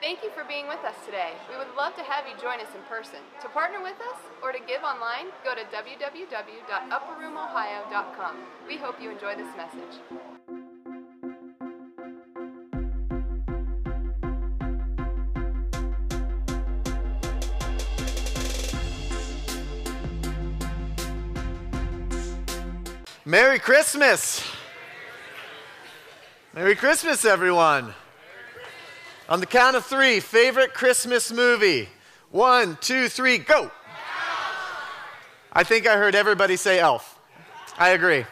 Thank 0.00 0.22
you 0.22 0.30
for 0.30 0.44
being 0.44 0.68
with 0.68 0.78
us 0.84 0.94
today. 1.04 1.32
We 1.50 1.56
would 1.58 1.74
love 1.76 1.96
to 1.96 2.04
have 2.04 2.24
you 2.28 2.34
join 2.40 2.60
us 2.60 2.68
in 2.72 2.80
person. 2.88 3.18
To 3.42 3.48
partner 3.48 3.82
with 3.82 4.00
us 4.00 4.14
or 4.44 4.52
to 4.52 4.60
give 4.60 4.84
online, 4.84 5.26
go 5.42 5.56
to 5.56 5.62
www.upperroomohio.com. 5.74 8.36
We 8.68 8.76
hope 8.76 9.02
you 9.02 9.10
enjoy 9.10 9.34
this 9.34 9.48
message. 9.56 9.98
Merry 23.24 23.58
Christmas! 23.58 24.44
Merry 26.54 26.76
Christmas, 26.76 27.24
everyone! 27.24 27.94
On 29.28 29.40
the 29.40 29.46
count 29.46 29.76
of 29.76 29.84
three, 29.84 30.20
favorite 30.20 30.72
Christmas 30.72 31.30
movie. 31.30 31.90
One, 32.30 32.78
two, 32.80 33.10
three, 33.10 33.36
go! 33.36 33.70
I 35.52 35.64
think 35.64 35.86
I 35.86 35.98
heard 35.98 36.14
everybody 36.14 36.56
say 36.56 36.78
Elf. 36.78 37.18
I 37.76 37.90
agree. 37.90 38.24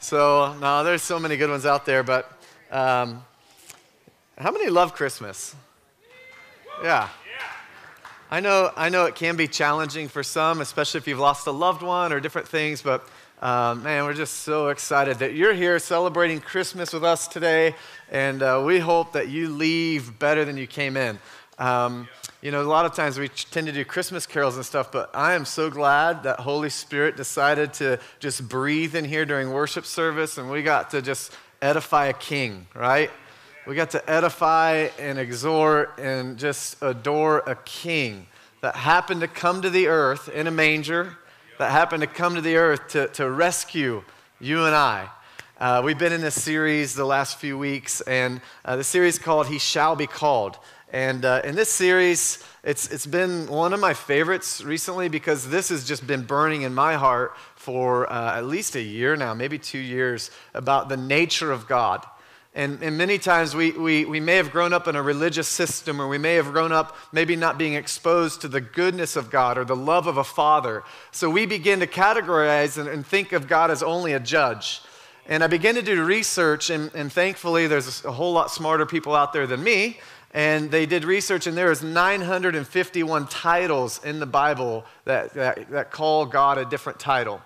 So, 0.00 0.56
no, 0.60 0.82
there's 0.82 1.02
so 1.02 1.20
many 1.20 1.36
good 1.36 1.48
ones 1.48 1.64
out 1.64 1.86
there, 1.86 2.02
but 2.02 2.32
um, 2.72 3.24
how 4.36 4.50
many 4.50 4.68
love 4.68 4.94
Christmas? 4.94 5.54
Yeah. 6.82 7.08
I 8.28 8.40
know, 8.40 8.72
I 8.74 8.88
know 8.88 9.04
it 9.04 9.14
can 9.14 9.36
be 9.36 9.46
challenging 9.46 10.08
for 10.08 10.24
some, 10.24 10.60
especially 10.60 10.98
if 10.98 11.06
you've 11.06 11.20
lost 11.20 11.46
a 11.46 11.52
loved 11.52 11.82
one 11.82 12.12
or 12.12 12.18
different 12.18 12.48
things, 12.48 12.82
but 12.82 13.06
um, 13.42 13.82
man, 13.82 14.04
we're 14.04 14.14
just 14.14 14.42
so 14.44 14.68
excited 14.68 15.18
that 15.18 15.34
you're 15.34 15.52
here 15.52 15.80
celebrating 15.80 16.40
Christmas 16.40 16.92
with 16.92 17.02
us 17.02 17.26
today, 17.26 17.74
and 18.08 18.40
uh, 18.40 18.62
we 18.64 18.78
hope 18.78 19.14
that 19.14 19.30
you 19.30 19.48
leave 19.48 20.16
better 20.20 20.44
than 20.44 20.56
you 20.56 20.68
came 20.68 20.96
in. 20.96 21.18
Um, 21.58 22.06
you 22.40 22.52
know, 22.52 22.62
a 22.62 22.70
lot 22.70 22.86
of 22.86 22.94
times 22.94 23.18
we 23.18 23.28
tend 23.28 23.66
to 23.66 23.72
do 23.72 23.84
Christmas 23.84 24.26
carols 24.26 24.54
and 24.54 24.64
stuff, 24.64 24.92
but 24.92 25.10
I 25.12 25.34
am 25.34 25.44
so 25.44 25.70
glad 25.70 26.22
that 26.22 26.38
Holy 26.38 26.70
Spirit 26.70 27.16
decided 27.16 27.74
to 27.74 27.98
just 28.20 28.48
breathe 28.48 28.94
in 28.94 29.04
here 29.04 29.24
during 29.24 29.50
worship 29.50 29.86
service, 29.86 30.38
and 30.38 30.48
we 30.48 30.62
got 30.62 30.90
to 30.90 31.02
just 31.02 31.32
edify 31.60 32.06
a 32.06 32.12
king, 32.12 32.68
right? 32.76 33.10
We 33.66 33.74
got 33.74 33.90
to 33.90 34.08
edify 34.08 34.88
and 35.00 35.18
exhort 35.18 35.98
and 35.98 36.38
just 36.38 36.76
adore 36.80 37.38
a 37.40 37.56
king 37.56 38.28
that 38.60 38.76
happened 38.76 39.22
to 39.22 39.26
come 39.26 39.62
to 39.62 39.70
the 39.70 39.88
earth 39.88 40.28
in 40.28 40.46
a 40.46 40.52
manger 40.52 41.16
that 41.58 41.70
happened 41.70 42.00
to 42.00 42.06
come 42.06 42.34
to 42.34 42.40
the 42.40 42.56
earth 42.56 42.88
to, 42.88 43.08
to 43.08 43.30
rescue 43.30 44.02
you 44.40 44.64
and 44.64 44.74
I. 44.74 45.08
Uh, 45.60 45.82
we've 45.84 45.98
been 45.98 46.12
in 46.12 46.20
this 46.20 46.40
series 46.40 46.94
the 46.94 47.04
last 47.04 47.38
few 47.38 47.56
weeks, 47.56 48.00
and 48.02 48.40
uh, 48.64 48.76
the 48.76 48.84
series 48.84 49.18
called 49.18 49.46
He 49.46 49.58
Shall 49.58 49.94
Be 49.94 50.06
Called. 50.06 50.58
And 50.92 51.24
uh, 51.24 51.42
in 51.44 51.54
this 51.54 51.70
series, 51.70 52.42
it's, 52.64 52.90
it's 52.90 53.06
been 53.06 53.46
one 53.46 53.72
of 53.72 53.80
my 53.80 53.94
favorites 53.94 54.62
recently 54.62 55.08
because 55.08 55.48
this 55.48 55.68
has 55.68 55.84
just 55.84 56.06
been 56.06 56.22
burning 56.22 56.62
in 56.62 56.74
my 56.74 56.94
heart 56.94 57.36
for 57.54 58.12
uh, 58.12 58.36
at 58.36 58.46
least 58.46 58.74
a 58.74 58.82
year 58.82 59.14
now, 59.14 59.34
maybe 59.34 59.58
two 59.58 59.78
years, 59.78 60.30
about 60.54 60.88
the 60.88 60.96
nature 60.96 61.52
of 61.52 61.68
God. 61.68 62.04
And, 62.54 62.82
and 62.82 62.98
many 62.98 63.16
times 63.16 63.54
we, 63.54 63.70
we, 63.70 64.04
we 64.04 64.20
may 64.20 64.36
have 64.36 64.50
grown 64.50 64.74
up 64.74 64.86
in 64.86 64.94
a 64.94 65.02
religious 65.02 65.48
system, 65.48 66.00
or 66.00 66.06
we 66.06 66.18
may 66.18 66.34
have 66.34 66.52
grown 66.52 66.70
up 66.70 66.96
maybe 67.10 67.34
not 67.34 67.56
being 67.56 67.74
exposed 67.74 68.42
to 68.42 68.48
the 68.48 68.60
goodness 68.60 69.16
of 69.16 69.30
God 69.30 69.56
or 69.56 69.64
the 69.64 69.76
love 69.76 70.06
of 70.06 70.18
a 70.18 70.24
father. 70.24 70.84
So 71.12 71.30
we 71.30 71.46
begin 71.46 71.80
to 71.80 71.86
categorize 71.86 72.76
and, 72.76 72.88
and 72.88 73.06
think 73.06 73.32
of 73.32 73.48
God 73.48 73.70
as 73.70 73.82
only 73.82 74.12
a 74.12 74.20
judge. 74.20 74.82
And 75.26 75.42
I 75.42 75.46
began 75.46 75.76
to 75.76 75.82
do 75.82 76.04
research, 76.04 76.68
and, 76.68 76.90
and 76.94 77.10
thankfully, 77.10 77.68
there's 77.68 78.04
a 78.04 78.12
whole 78.12 78.32
lot 78.32 78.50
smarter 78.50 78.84
people 78.84 79.14
out 79.14 79.32
there 79.32 79.46
than 79.46 79.62
me. 79.62 79.98
And 80.34 80.70
they 80.70 80.84
did 80.84 81.04
research, 81.04 81.46
and 81.46 81.56
there 81.56 81.70
is 81.70 81.82
951 81.82 83.28
titles 83.28 84.02
in 84.04 84.18
the 84.18 84.26
Bible 84.26 84.84
that, 85.04 85.32
that, 85.34 85.70
that 85.70 85.90
call 85.90 86.26
God 86.26 86.58
a 86.58 86.64
different 86.64 86.98
title. 86.98 87.40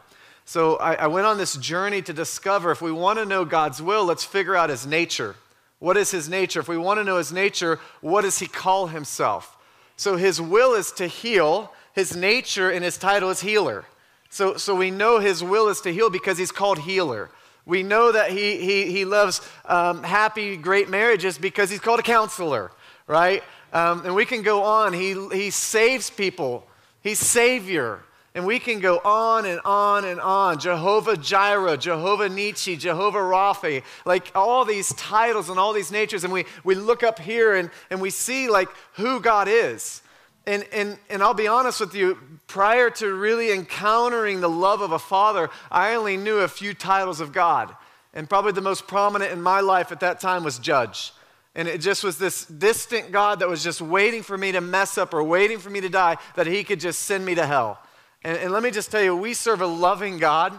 So 0.46 0.76
I, 0.76 0.94
I 0.94 1.06
went 1.08 1.26
on 1.26 1.38
this 1.38 1.56
journey 1.56 2.00
to 2.02 2.12
discover 2.12 2.70
if 2.70 2.80
we 2.80 2.92
want 2.92 3.18
to 3.18 3.26
know 3.26 3.44
God's 3.44 3.82
will, 3.82 4.04
let's 4.04 4.24
figure 4.24 4.54
out 4.54 4.70
his 4.70 4.86
nature. 4.86 5.34
What 5.80 5.96
is 5.96 6.12
his 6.12 6.28
nature? 6.28 6.60
If 6.60 6.68
we 6.68 6.78
want 6.78 7.00
to 7.00 7.04
know 7.04 7.18
his 7.18 7.32
nature, 7.32 7.80
what 8.00 8.22
does 8.22 8.38
he 8.38 8.46
call 8.46 8.86
himself? 8.86 9.56
So 9.96 10.16
his 10.16 10.40
will 10.40 10.74
is 10.74 10.92
to 10.92 11.08
heal, 11.08 11.72
his 11.94 12.14
nature 12.14 12.70
and 12.70 12.84
his 12.84 12.96
title 12.96 13.28
is 13.30 13.40
healer. 13.40 13.86
So, 14.30 14.56
so 14.56 14.76
we 14.76 14.90
know 14.90 15.18
his 15.18 15.42
will 15.42 15.68
is 15.68 15.80
to 15.80 15.92
heal 15.92 16.10
because 16.10 16.38
he's 16.38 16.52
called 16.52 16.78
healer. 16.78 17.28
We 17.64 17.82
know 17.82 18.12
that 18.12 18.30
he, 18.30 18.56
he, 18.58 18.92
he 18.92 19.04
loves 19.04 19.40
um, 19.64 20.04
happy, 20.04 20.56
great 20.56 20.88
marriages 20.88 21.38
because 21.38 21.70
he's 21.70 21.80
called 21.80 21.98
a 21.98 22.04
counselor, 22.04 22.70
right? 23.08 23.42
Um, 23.72 24.06
and 24.06 24.14
we 24.14 24.24
can 24.24 24.42
go 24.42 24.62
on. 24.62 24.92
He, 24.92 25.16
he 25.32 25.50
saves 25.50 26.08
people, 26.08 26.68
he's 27.02 27.18
Savior. 27.18 28.04
And 28.36 28.44
we 28.44 28.58
can 28.58 28.80
go 28.80 28.98
on 28.98 29.46
and 29.46 29.62
on 29.64 30.04
and 30.04 30.20
on. 30.20 30.58
Jehovah 30.58 31.16
Jireh, 31.16 31.78
Jehovah 31.78 32.28
Nissi, 32.28 32.78
Jehovah 32.78 33.20
Rapha, 33.20 33.82
like 34.04 34.30
all 34.34 34.66
these 34.66 34.92
titles 34.92 35.48
and 35.48 35.58
all 35.58 35.72
these 35.72 35.90
natures. 35.90 36.22
And 36.22 36.30
we, 36.30 36.44
we 36.62 36.74
look 36.74 37.02
up 37.02 37.18
here 37.18 37.54
and, 37.54 37.70
and 37.88 37.98
we 37.98 38.10
see 38.10 38.50
like 38.50 38.68
who 38.92 39.20
God 39.20 39.48
is. 39.48 40.02
And, 40.46 40.66
and, 40.70 40.98
and 41.08 41.22
I'll 41.22 41.32
be 41.32 41.48
honest 41.48 41.80
with 41.80 41.94
you, 41.94 42.18
prior 42.46 42.90
to 42.90 43.14
really 43.14 43.52
encountering 43.52 44.42
the 44.42 44.50
love 44.50 44.82
of 44.82 44.92
a 44.92 44.98
father, 44.98 45.48
I 45.70 45.94
only 45.94 46.18
knew 46.18 46.40
a 46.40 46.48
few 46.48 46.74
titles 46.74 47.20
of 47.20 47.32
God. 47.32 47.74
And 48.12 48.28
probably 48.28 48.52
the 48.52 48.60
most 48.60 48.86
prominent 48.86 49.32
in 49.32 49.40
my 49.40 49.60
life 49.60 49.90
at 49.92 50.00
that 50.00 50.20
time 50.20 50.44
was 50.44 50.58
judge. 50.58 51.14
And 51.54 51.68
it 51.68 51.80
just 51.80 52.04
was 52.04 52.18
this 52.18 52.44
distant 52.44 53.12
God 53.12 53.38
that 53.38 53.48
was 53.48 53.64
just 53.64 53.80
waiting 53.80 54.22
for 54.22 54.36
me 54.36 54.52
to 54.52 54.60
mess 54.60 54.98
up 54.98 55.14
or 55.14 55.24
waiting 55.24 55.58
for 55.58 55.70
me 55.70 55.80
to 55.80 55.88
die, 55.88 56.18
that 56.34 56.46
he 56.46 56.64
could 56.64 56.80
just 56.80 57.00
send 57.00 57.24
me 57.24 57.34
to 57.34 57.46
hell. 57.46 57.80
And, 58.26 58.38
and 58.38 58.52
let 58.52 58.64
me 58.64 58.72
just 58.72 58.90
tell 58.90 59.02
you, 59.02 59.14
we 59.16 59.34
serve 59.34 59.60
a 59.60 59.66
loving 59.66 60.18
God 60.18 60.52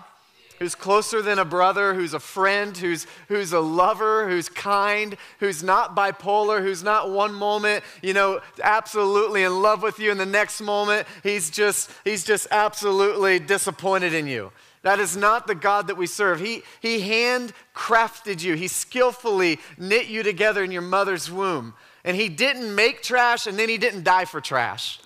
who's 0.57 0.73
closer 0.73 1.21
than 1.21 1.37
a 1.37 1.43
brother, 1.43 1.93
who's 1.93 2.13
a 2.13 2.19
friend, 2.19 2.75
who's, 2.77 3.05
who's 3.27 3.51
a 3.51 3.59
lover, 3.59 4.27
who's 4.27 4.47
kind, 4.47 5.17
who's 5.39 5.61
not 5.61 5.93
bipolar, 5.93 6.61
who's 6.61 6.81
not 6.81 7.11
one 7.11 7.33
moment, 7.33 7.83
you 8.01 8.13
know, 8.13 8.39
absolutely 8.63 9.43
in 9.43 9.61
love 9.61 9.83
with 9.83 9.99
you, 9.99 10.11
and 10.11 10.19
the 10.19 10.25
next 10.25 10.61
moment, 10.61 11.05
he's 11.23 11.49
just, 11.49 11.91
he's 12.05 12.23
just 12.23 12.47
absolutely 12.51 13.37
disappointed 13.37 14.13
in 14.13 14.27
you. 14.27 14.49
That 14.83 14.99
is 14.99 15.17
not 15.17 15.45
the 15.45 15.53
God 15.53 15.87
that 15.87 15.97
we 15.97 16.07
serve. 16.07 16.39
He, 16.39 16.63
he 16.79 17.01
handcrafted 17.01 18.41
you, 18.41 18.53
He 18.55 18.69
skillfully 18.69 19.59
knit 19.77 20.07
you 20.07 20.23
together 20.23 20.63
in 20.63 20.71
your 20.71 20.81
mother's 20.81 21.29
womb. 21.29 21.73
And 22.05 22.15
He 22.15 22.29
didn't 22.29 22.73
make 22.73 23.03
trash, 23.03 23.45
and 23.45 23.59
then 23.59 23.67
He 23.67 23.77
didn't 23.77 24.05
die 24.05 24.23
for 24.23 24.39
trash. 24.39 25.01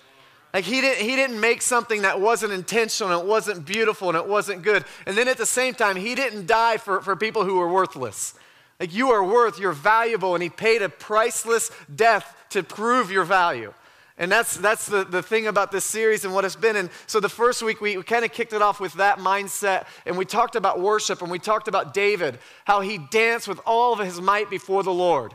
Like 0.52 0.64
he 0.64 0.80
didn't, 0.82 1.04
he 1.04 1.16
didn't 1.16 1.40
make 1.40 1.62
something 1.62 2.02
that 2.02 2.20
wasn't 2.20 2.52
intentional 2.52 3.12
and 3.12 3.22
it 3.22 3.26
wasn't 3.26 3.64
beautiful 3.64 4.08
and 4.10 4.18
it 4.18 4.26
wasn't 4.26 4.62
good. 4.62 4.84
And 5.06 5.16
then 5.16 5.26
at 5.28 5.38
the 5.38 5.46
same 5.46 5.74
time, 5.74 5.96
he 5.96 6.14
didn't 6.14 6.46
die 6.46 6.76
for, 6.76 7.00
for 7.00 7.16
people 7.16 7.44
who 7.44 7.58
were 7.58 7.72
worthless. 7.72 8.34
Like 8.78 8.92
you 8.92 9.10
are 9.10 9.24
worth, 9.24 9.58
you're 9.58 9.72
valuable, 9.72 10.34
and 10.34 10.42
he 10.42 10.50
paid 10.50 10.82
a 10.82 10.88
priceless 10.88 11.70
death 11.94 12.36
to 12.50 12.62
prove 12.62 13.10
your 13.10 13.24
value. 13.24 13.72
And 14.18 14.30
that's, 14.30 14.56
that's 14.56 14.86
the, 14.86 15.04
the 15.04 15.22
thing 15.22 15.46
about 15.46 15.72
this 15.72 15.84
series 15.84 16.24
and 16.24 16.34
what 16.34 16.44
it's 16.44 16.56
been. 16.56 16.76
And 16.76 16.90
so 17.06 17.18
the 17.18 17.28
first 17.28 17.62
week, 17.62 17.80
we, 17.80 17.96
we 17.96 18.02
kind 18.02 18.24
of 18.24 18.32
kicked 18.32 18.52
it 18.52 18.60
off 18.60 18.78
with 18.78 18.92
that 18.94 19.18
mindset. 19.18 19.86
And 20.04 20.18
we 20.18 20.26
talked 20.26 20.54
about 20.54 20.80
worship 20.80 21.22
and 21.22 21.30
we 21.30 21.38
talked 21.38 21.66
about 21.66 21.94
David, 21.94 22.38
how 22.64 22.82
he 22.82 22.98
danced 22.98 23.48
with 23.48 23.60
all 23.64 23.94
of 23.94 24.00
his 24.00 24.20
might 24.20 24.50
before 24.50 24.82
the 24.82 24.92
Lord. 24.92 25.32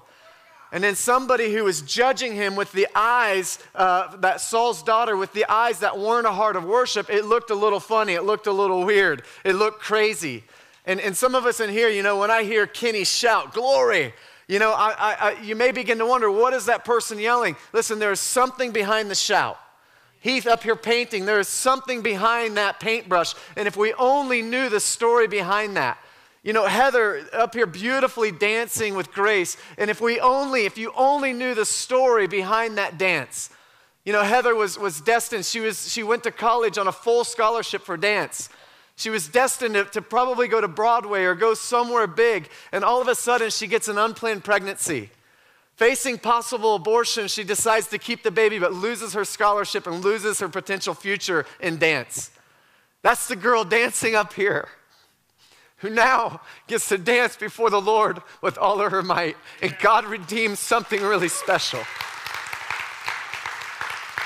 And 0.72 0.84
then 0.84 0.96
somebody 0.96 1.54
who 1.54 1.64
was 1.64 1.82
judging 1.82 2.34
him 2.34 2.56
with 2.56 2.72
the 2.74 2.88
eyes, 2.94 3.58
uh, 3.74 4.16
that 4.18 4.42
Saul's 4.42 4.84
daughter, 4.84 5.16
with 5.16 5.32
the 5.32 5.46
eyes 5.50 5.80
that 5.80 5.98
weren't 5.98 6.28
a 6.28 6.32
heart 6.32 6.56
of 6.58 6.66
worship, 6.66 7.10
it 7.10 7.24
looked 7.24 7.52
a 7.52 7.56
little 7.56 7.80
funny. 7.80 8.14
It 8.14 8.24
looked 8.24 8.48
a 8.48 8.52
little 8.52 8.84
weird. 8.84 9.24
It 9.46 9.54
looked 9.54 9.80
crazy. 9.80 10.44
And, 10.86 11.00
and 11.00 11.16
some 11.16 11.36
of 11.36 11.46
us 11.46 11.60
in 11.60 11.70
here, 11.70 11.90
you 11.90 12.04
know, 12.04 12.18
when 12.18 12.32
I 12.32 12.44
hear 12.44 12.68
Kenny 12.68 13.06
shout, 13.06 13.54
glory, 13.54 14.14
you 14.48 14.60
know, 14.60 14.72
I, 14.72 14.96
I, 14.98 15.16
I, 15.20 15.42
you 15.42 15.56
may 15.56 15.72
begin 15.72 15.98
to 16.00 16.06
wonder, 16.06 16.32
what 16.32 16.54
is 16.54 16.66
that 16.66 16.86
person 16.86 17.20
yelling? 17.20 17.56
Listen, 17.74 18.00
there 18.00 18.12
is 18.12 18.20
something 18.20 18.72
behind 18.72 19.12
the 19.12 19.16
shout. 19.16 19.60
Heath 20.20 20.48
up 20.48 20.63
here 20.63 20.75
painting, 20.75 21.25
there 21.25 21.40
is 21.40 21.48
something 21.48 22.02
behind 22.02 22.58
that 22.58 22.80
paintbrush. 22.80 23.36
And 23.56 23.68
if 23.68 23.78
we 23.78 23.94
only 23.94 24.42
knew 24.42 24.68
the 24.68 24.80
story 24.80 25.28
behind 25.28 25.78
that, 25.78 25.98
you 26.48 26.54
know, 26.54 26.66
Heather 26.66 27.28
up 27.34 27.56
here 27.56 27.66
beautifully 27.66 28.32
dancing 28.32 28.96
with 28.96 29.12
Grace. 29.12 29.58
And 29.78 29.90
if 29.90 30.00
we 30.00 30.22
only, 30.22 30.66
if 30.66 30.78
you 30.78 30.94
only 30.96 31.34
knew 31.34 31.54
the 31.54 31.66
story 31.66 32.26
behind 32.26 32.78
that 32.78 32.98
dance, 32.98 33.50
you 34.06 34.14
know, 34.14 34.24
Heather 34.24 34.56
was, 34.56 34.80
was 34.80 35.02
destined, 35.02 35.44
she, 35.44 35.60
was, 35.60 35.92
she 35.92 36.04
went 36.04 36.24
to 36.24 36.32
college 36.32 36.78
on 36.78 36.88
a 36.88 36.94
full 36.94 37.26
scholarship 37.26 37.82
for 37.82 37.98
dance. 37.98 38.48
She 38.96 39.10
was 39.10 39.28
destined 39.28 39.74
to, 39.74 39.84
to 39.84 40.02
probably 40.02 40.48
go 40.48 40.62
to 40.62 40.70
Broadway 40.70 41.24
or 41.24 41.36
go 41.36 41.54
somewhere 41.54 42.08
big. 42.08 42.48
And 42.72 42.82
all 42.82 43.02
of 43.02 43.10
a 43.10 43.16
sudden, 43.16 43.50
she 43.50 43.68
gets 43.68 43.90
an 43.90 43.98
unplanned 43.98 44.46
pregnancy. 44.46 45.10
Facing 45.76 46.18
possible 46.18 46.76
abortion, 46.76 47.28
she 47.28 47.44
decides 47.44 47.88
to 47.88 47.98
keep 47.98 48.24
the 48.24 48.32
baby, 48.32 48.58
but 48.58 48.72
loses 48.72 49.12
her 49.12 49.26
scholarship 49.26 49.86
and 49.86 50.02
loses 50.02 50.40
her 50.40 50.48
potential 50.48 50.94
future 50.94 51.46
in 51.60 51.78
dance. 51.78 52.32
That's 53.02 53.28
the 53.28 53.36
girl 53.36 53.64
dancing 53.66 54.16
up 54.16 54.32
here 54.32 54.70
who 55.77 55.89
now 55.89 56.41
gets 56.68 56.89
to 56.89 56.97
dance 56.97 57.35
before 57.35 57.69
the 57.69 57.81
Lord 57.81 58.21
with 58.41 58.57
all 58.57 58.81
of 58.81 58.91
her 58.91 59.03
might. 59.03 59.38
And 59.62 59.77
God 59.79 60.06
redeems 60.06 60.59
something 60.59 61.01
really 61.01 61.29
special. 61.29 61.81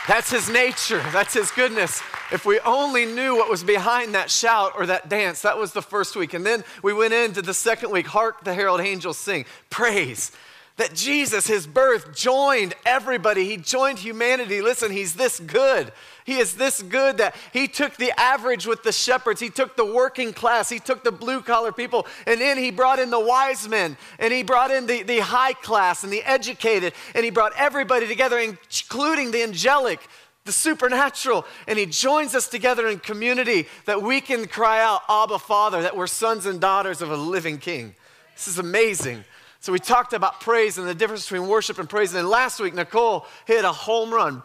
That's 0.07 0.31
his 0.31 0.49
nature. 0.49 1.03
That's 1.11 1.33
his 1.33 1.51
goodness. 1.51 2.01
If 2.31 2.45
we 2.45 2.59
only 2.61 3.05
knew 3.05 3.35
what 3.35 3.49
was 3.49 3.63
behind 3.63 4.15
that 4.15 4.31
shout 4.31 4.73
or 4.75 4.85
that 4.85 5.09
dance, 5.09 5.41
that 5.41 5.57
was 5.57 5.73
the 5.73 5.81
first 5.81 6.15
week. 6.15 6.33
And 6.33 6.45
then 6.45 6.63
we 6.81 6.93
went 6.93 7.13
into 7.13 7.41
the 7.41 7.53
second 7.53 7.91
week. 7.91 8.07
Hark 8.07 8.43
the 8.43 8.53
herald 8.53 8.81
angels 8.81 9.17
sing. 9.17 9.45
Praise 9.69 10.31
that 10.77 10.95
Jesus, 10.95 11.45
his 11.45 11.67
birth, 11.67 12.15
joined 12.15 12.73
everybody. 12.85 13.45
He 13.45 13.57
joined 13.57 13.99
humanity. 13.99 14.61
Listen, 14.61 14.91
he's 14.91 15.13
this 15.13 15.39
good. 15.39 15.91
He 16.25 16.37
is 16.37 16.55
this 16.55 16.81
good 16.81 17.17
that 17.17 17.35
he 17.51 17.67
took 17.67 17.97
the 17.97 18.11
average 18.19 18.65
with 18.65 18.83
the 18.83 18.91
shepherds. 18.91 19.39
He 19.39 19.49
took 19.49 19.75
the 19.75 19.85
working 19.85 20.33
class. 20.33 20.69
He 20.69 20.79
took 20.79 21.03
the 21.03 21.11
blue 21.11 21.41
collar 21.41 21.71
people. 21.71 22.07
And 22.27 22.39
then 22.39 22.57
he 22.57 22.71
brought 22.71 22.99
in 22.99 23.09
the 23.09 23.19
wise 23.19 23.67
men. 23.67 23.97
And 24.19 24.31
he 24.31 24.43
brought 24.43 24.71
in 24.71 24.85
the, 24.85 25.03
the 25.03 25.19
high 25.19 25.53
class 25.53 26.03
and 26.03 26.13
the 26.13 26.23
educated. 26.23 26.93
And 27.15 27.25
he 27.25 27.31
brought 27.31 27.53
everybody 27.57 28.07
together, 28.07 28.37
including 28.37 29.31
the 29.31 29.43
angelic, 29.43 29.99
the 30.45 30.51
supernatural. 30.51 31.45
And 31.67 31.79
he 31.79 31.85
joins 31.87 32.35
us 32.35 32.47
together 32.47 32.87
in 32.87 32.99
community 32.99 33.67
that 33.85 34.01
we 34.01 34.21
can 34.21 34.47
cry 34.47 34.81
out, 34.81 35.01
Abba, 35.09 35.39
Father, 35.39 35.81
that 35.81 35.97
we're 35.97 36.07
sons 36.07 36.45
and 36.45 36.61
daughters 36.61 37.01
of 37.01 37.11
a 37.11 37.17
living 37.17 37.57
king. 37.57 37.95
This 38.35 38.47
is 38.47 38.59
amazing. 38.59 39.23
So 39.59 39.71
we 39.71 39.77
talked 39.77 40.13
about 40.13 40.41
praise 40.41 40.79
and 40.79 40.87
the 40.87 40.95
difference 40.95 41.29
between 41.29 41.47
worship 41.47 41.77
and 41.77 41.87
praise. 41.87 42.09
And 42.09 42.17
then 42.17 42.29
last 42.29 42.59
week, 42.59 42.73
Nicole 42.73 43.27
hit 43.45 43.63
a 43.63 43.71
home 43.71 44.11
run 44.11 44.41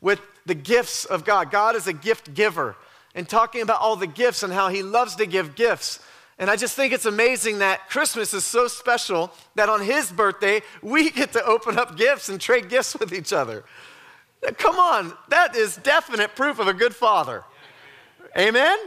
with 0.00 0.20
the 0.46 0.54
gifts 0.54 1.04
of 1.04 1.24
God. 1.24 1.50
God 1.50 1.76
is 1.76 1.86
a 1.86 1.92
gift 1.92 2.34
giver. 2.34 2.76
And 3.14 3.28
talking 3.28 3.62
about 3.62 3.80
all 3.80 3.96
the 3.96 4.06
gifts 4.06 4.42
and 4.42 4.52
how 4.52 4.68
he 4.68 4.82
loves 4.82 5.16
to 5.16 5.26
give 5.26 5.54
gifts. 5.54 5.98
And 6.38 6.48
I 6.48 6.56
just 6.56 6.74
think 6.74 6.92
it's 6.92 7.06
amazing 7.06 7.58
that 7.58 7.90
Christmas 7.90 8.32
is 8.32 8.44
so 8.44 8.66
special 8.66 9.32
that 9.56 9.68
on 9.68 9.82
his 9.82 10.10
birthday, 10.10 10.62
we 10.82 11.10
get 11.10 11.32
to 11.32 11.44
open 11.44 11.78
up 11.78 11.96
gifts 11.96 12.28
and 12.28 12.40
trade 12.40 12.68
gifts 12.68 12.96
with 12.98 13.12
each 13.12 13.32
other. 13.32 13.64
Come 14.56 14.78
on, 14.78 15.12
that 15.28 15.54
is 15.54 15.76
definite 15.76 16.34
proof 16.34 16.58
of 16.58 16.66
a 16.66 16.72
good 16.72 16.94
father. 16.94 17.44
Amen? 18.38 18.78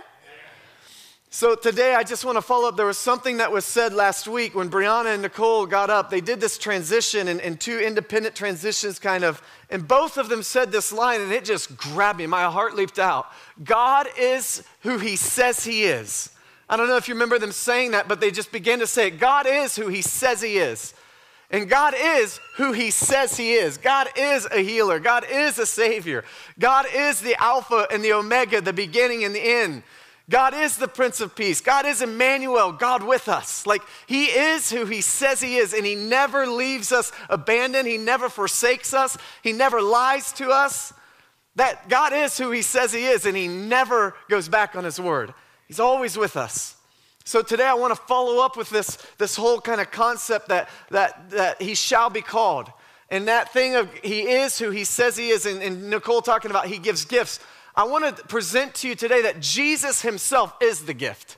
So 1.35 1.56
today 1.56 1.95
I 1.95 2.03
just 2.03 2.25
want 2.25 2.35
to 2.35 2.44
follow 2.44 2.68
up. 2.68 2.77
There 2.77 2.85
was 2.85 3.00
something 3.00 3.38
that 3.38 3.51
was 3.51 3.65
said 3.65 3.91
last 3.91 4.27
week 4.27 4.53
when 4.53 4.69
Brianna 4.69 5.15
and 5.15 5.24
Nicole 5.24 5.65
got 5.65 5.89
up. 5.89 6.12
They 6.12 6.21
did 6.21 6.39
this 6.39 6.59
transition 6.59 7.27
and, 7.27 7.41
in, 7.41 7.57
two 7.57 7.80
independent 7.80 8.35
transitions, 8.35 9.00
kind 9.00 9.24
of, 9.24 9.41
and 9.71 9.88
both 9.88 10.18
of 10.18 10.30
them 10.30 10.44
said 10.44 10.71
this 10.71 10.94
line, 10.94 11.21
and 11.21 11.31
it 11.31 11.44
just 11.44 11.75
grabbed 11.75 12.19
me. 12.19 12.27
My 12.27 12.44
heart 12.44 12.75
leaped 12.75 13.00
out. 13.00 13.31
God 13.63 14.06
is 14.15 14.63
who 14.81 15.00
He 15.00 15.15
says 15.15 15.65
He 15.65 15.85
is. 15.85 16.30
I 16.69 16.77
don't 16.77 16.88
know 16.88 16.97
if 16.97 17.07
you 17.07 17.15
remember 17.15 17.39
them 17.39 17.51
saying 17.51 17.91
that, 17.91 18.07
but 18.07 18.21
they 18.21 18.30
just 18.30 18.51
began 18.51 18.77
to 18.77 18.85
say 18.85 19.07
it. 19.07 19.18
God 19.19 19.47
is 19.47 19.75
who 19.75 19.88
He 19.88 20.03
says 20.03 20.39
He 20.39 20.57
is. 20.57 20.94
And 21.50 21.68
God 21.68 21.95
is 21.97 22.39
who 22.57 22.74
He 22.74 22.91
says 22.91 23.35
He 23.38 23.53
is. 23.53 23.80
God 23.80 24.07
is 24.15 24.47
a 24.51 24.63
healer. 24.63 25.00
God 25.00 25.25
is 25.27 25.57
a 25.57 25.65
Savior. 25.65 26.25
God 26.59 26.85
is 26.94 27.21
the 27.21 27.41
Alpha 27.41 27.88
and 27.89 28.03
the 28.03 28.13
Omega, 28.13 28.62
the 28.62 28.71
beginning 28.71 29.24
and 29.24 29.33
the 29.33 29.41
end. 29.41 29.81
God 30.33 30.56
is 30.56 30.77
the 30.77 30.88
Prince 30.88 31.21
of 31.21 31.35
Peace. 31.35 31.62
God 31.62 31.85
is 31.85 32.01
Emmanuel, 32.01 32.71
God 32.71 33.03
with 33.03 33.30
us. 33.30 33.68
Like 33.68 33.83
He 34.07 34.25
is 34.25 34.71
who 34.71 34.85
He 34.85 35.00
says 35.00 35.39
He 35.39 35.57
is, 35.57 35.75
and 35.75 35.85
He 35.85 35.94
never 35.94 36.47
leaves 36.47 36.91
us 36.91 37.12
abandoned. 37.30 37.88
He 37.88 38.00
never 38.00 38.30
forsakes 38.30 38.95
us. 38.95 39.15
He 39.44 39.53
never 39.53 39.80
lies 39.80 40.33
to 40.33 40.50
us. 40.50 40.91
That 41.56 41.88
God 41.88 42.13
is 42.13 42.35
who 42.35 42.50
He 42.50 42.63
says 42.63 42.91
He 42.91 43.06
is, 43.06 43.27
and 43.27 43.38
He 43.38 43.47
never 43.47 44.15
goes 44.27 44.50
back 44.50 44.75
on 44.75 44.85
His 44.85 45.00
word. 45.00 45.35
He's 45.68 45.80
always 45.80 46.18
with 46.18 46.35
us. 46.35 46.77
So 47.25 47.44
today 47.44 47.68
I 47.68 47.75
want 47.75 47.95
to 47.95 48.01
follow 48.01 48.44
up 48.44 48.57
with 48.57 48.71
this, 48.71 48.97
this 49.19 49.35
whole 49.35 49.62
kind 49.62 49.80
of 49.80 49.91
concept 49.91 50.47
that, 50.47 50.68
that, 50.89 51.30
that 51.30 51.62
He 51.62 51.75
shall 51.75 52.09
be 52.09 52.24
called. 52.24 52.71
And 53.12 53.27
that 53.27 53.53
thing 53.53 53.75
of 53.75 53.94
He 54.03 54.21
is 54.21 54.57
who 54.57 54.71
He 54.71 54.83
says 54.83 55.15
He 55.15 55.30
is, 55.30 55.45
and, 55.45 55.62
and 55.62 55.91
Nicole 55.91 56.24
talking 56.24 56.50
about 56.50 56.65
He 56.65 56.80
gives 56.80 57.06
gifts. 57.06 57.39
I 57.75 57.86
want 57.86 58.18
to 58.18 58.24
present 58.25 58.75
to 58.75 58.88
you 58.88 58.96
today 58.96 59.24
that 59.24 59.40
Jesus 59.40 60.02
Himself 60.02 60.54
is 60.62 60.86
the 60.86 60.94
gift. 60.94 61.38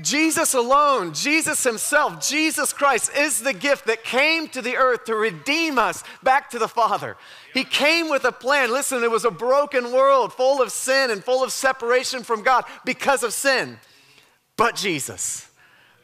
Jesus 0.00 0.54
alone, 0.54 1.12
Jesus 1.12 1.64
Himself, 1.64 2.26
Jesus 2.26 2.72
Christ 2.72 3.10
is 3.16 3.40
the 3.40 3.52
gift 3.52 3.86
that 3.86 4.04
came 4.04 4.48
to 4.48 4.62
the 4.62 4.76
earth 4.76 5.04
to 5.04 5.14
redeem 5.14 5.78
us 5.78 6.04
back 6.22 6.50
to 6.50 6.58
the 6.58 6.68
Father. 6.68 7.16
He 7.52 7.64
came 7.64 8.08
with 8.08 8.24
a 8.24 8.32
plan. 8.32 8.70
Listen, 8.70 9.02
it 9.02 9.10
was 9.10 9.24
a 9.24 9.30
broken 9.30 9.92
world 9.92 10.32
full 10.32 10.62
of 10.62 10.70
sin 10.70 11.10
and 11.10 11.22
full 11.22 11.42
of 11.42 11.52
separation 11.52 12.22
from 12.22 12.42
God 12.42 12.64
because 12.84 13.22
of 13.22 13.32
sin. 13.32 13.78
But 14.56 14.76
Jesus, 14.76 15.47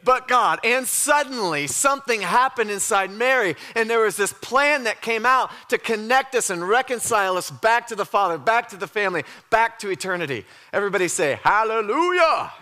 but 0.05 0.29
God. 0.29 0.61
And 0.65 0.87
suddenly 0.87 1.67
something 1.67 2.21
happened 2.21 2.71
inside 2.71 3.11
Mary, 3.11 3.57
and 3.75 3.89
there 3.89 4.01
was 4.01 4.17
this 4.17 4.33
plan 4.33 4.85
that 4.85 5.01
came 5.01 5.25
out 5.25 5.51
to 5.69 5.79
connect 5.79 6.35
us 6.35 6.51
and 6.51 6.67
reconcile 6.69 7.37
us 7.37 7.51
back 7.51 7.89
to 7.89 7.95
the 7.95 8.05
Father, 8.05 8.39
back 8.39 8.69
to 8.69 8.77
the 8.77 8.87
family, 8.87 9.25
back 9.51 9.79
to 9.81 9.91
eternity. 9.91 10.45
Everybody 10.73 11.09
say, 11.09 11.41
Hallelujah. 11.43 11.91
Hallelujah. 11.91 12.53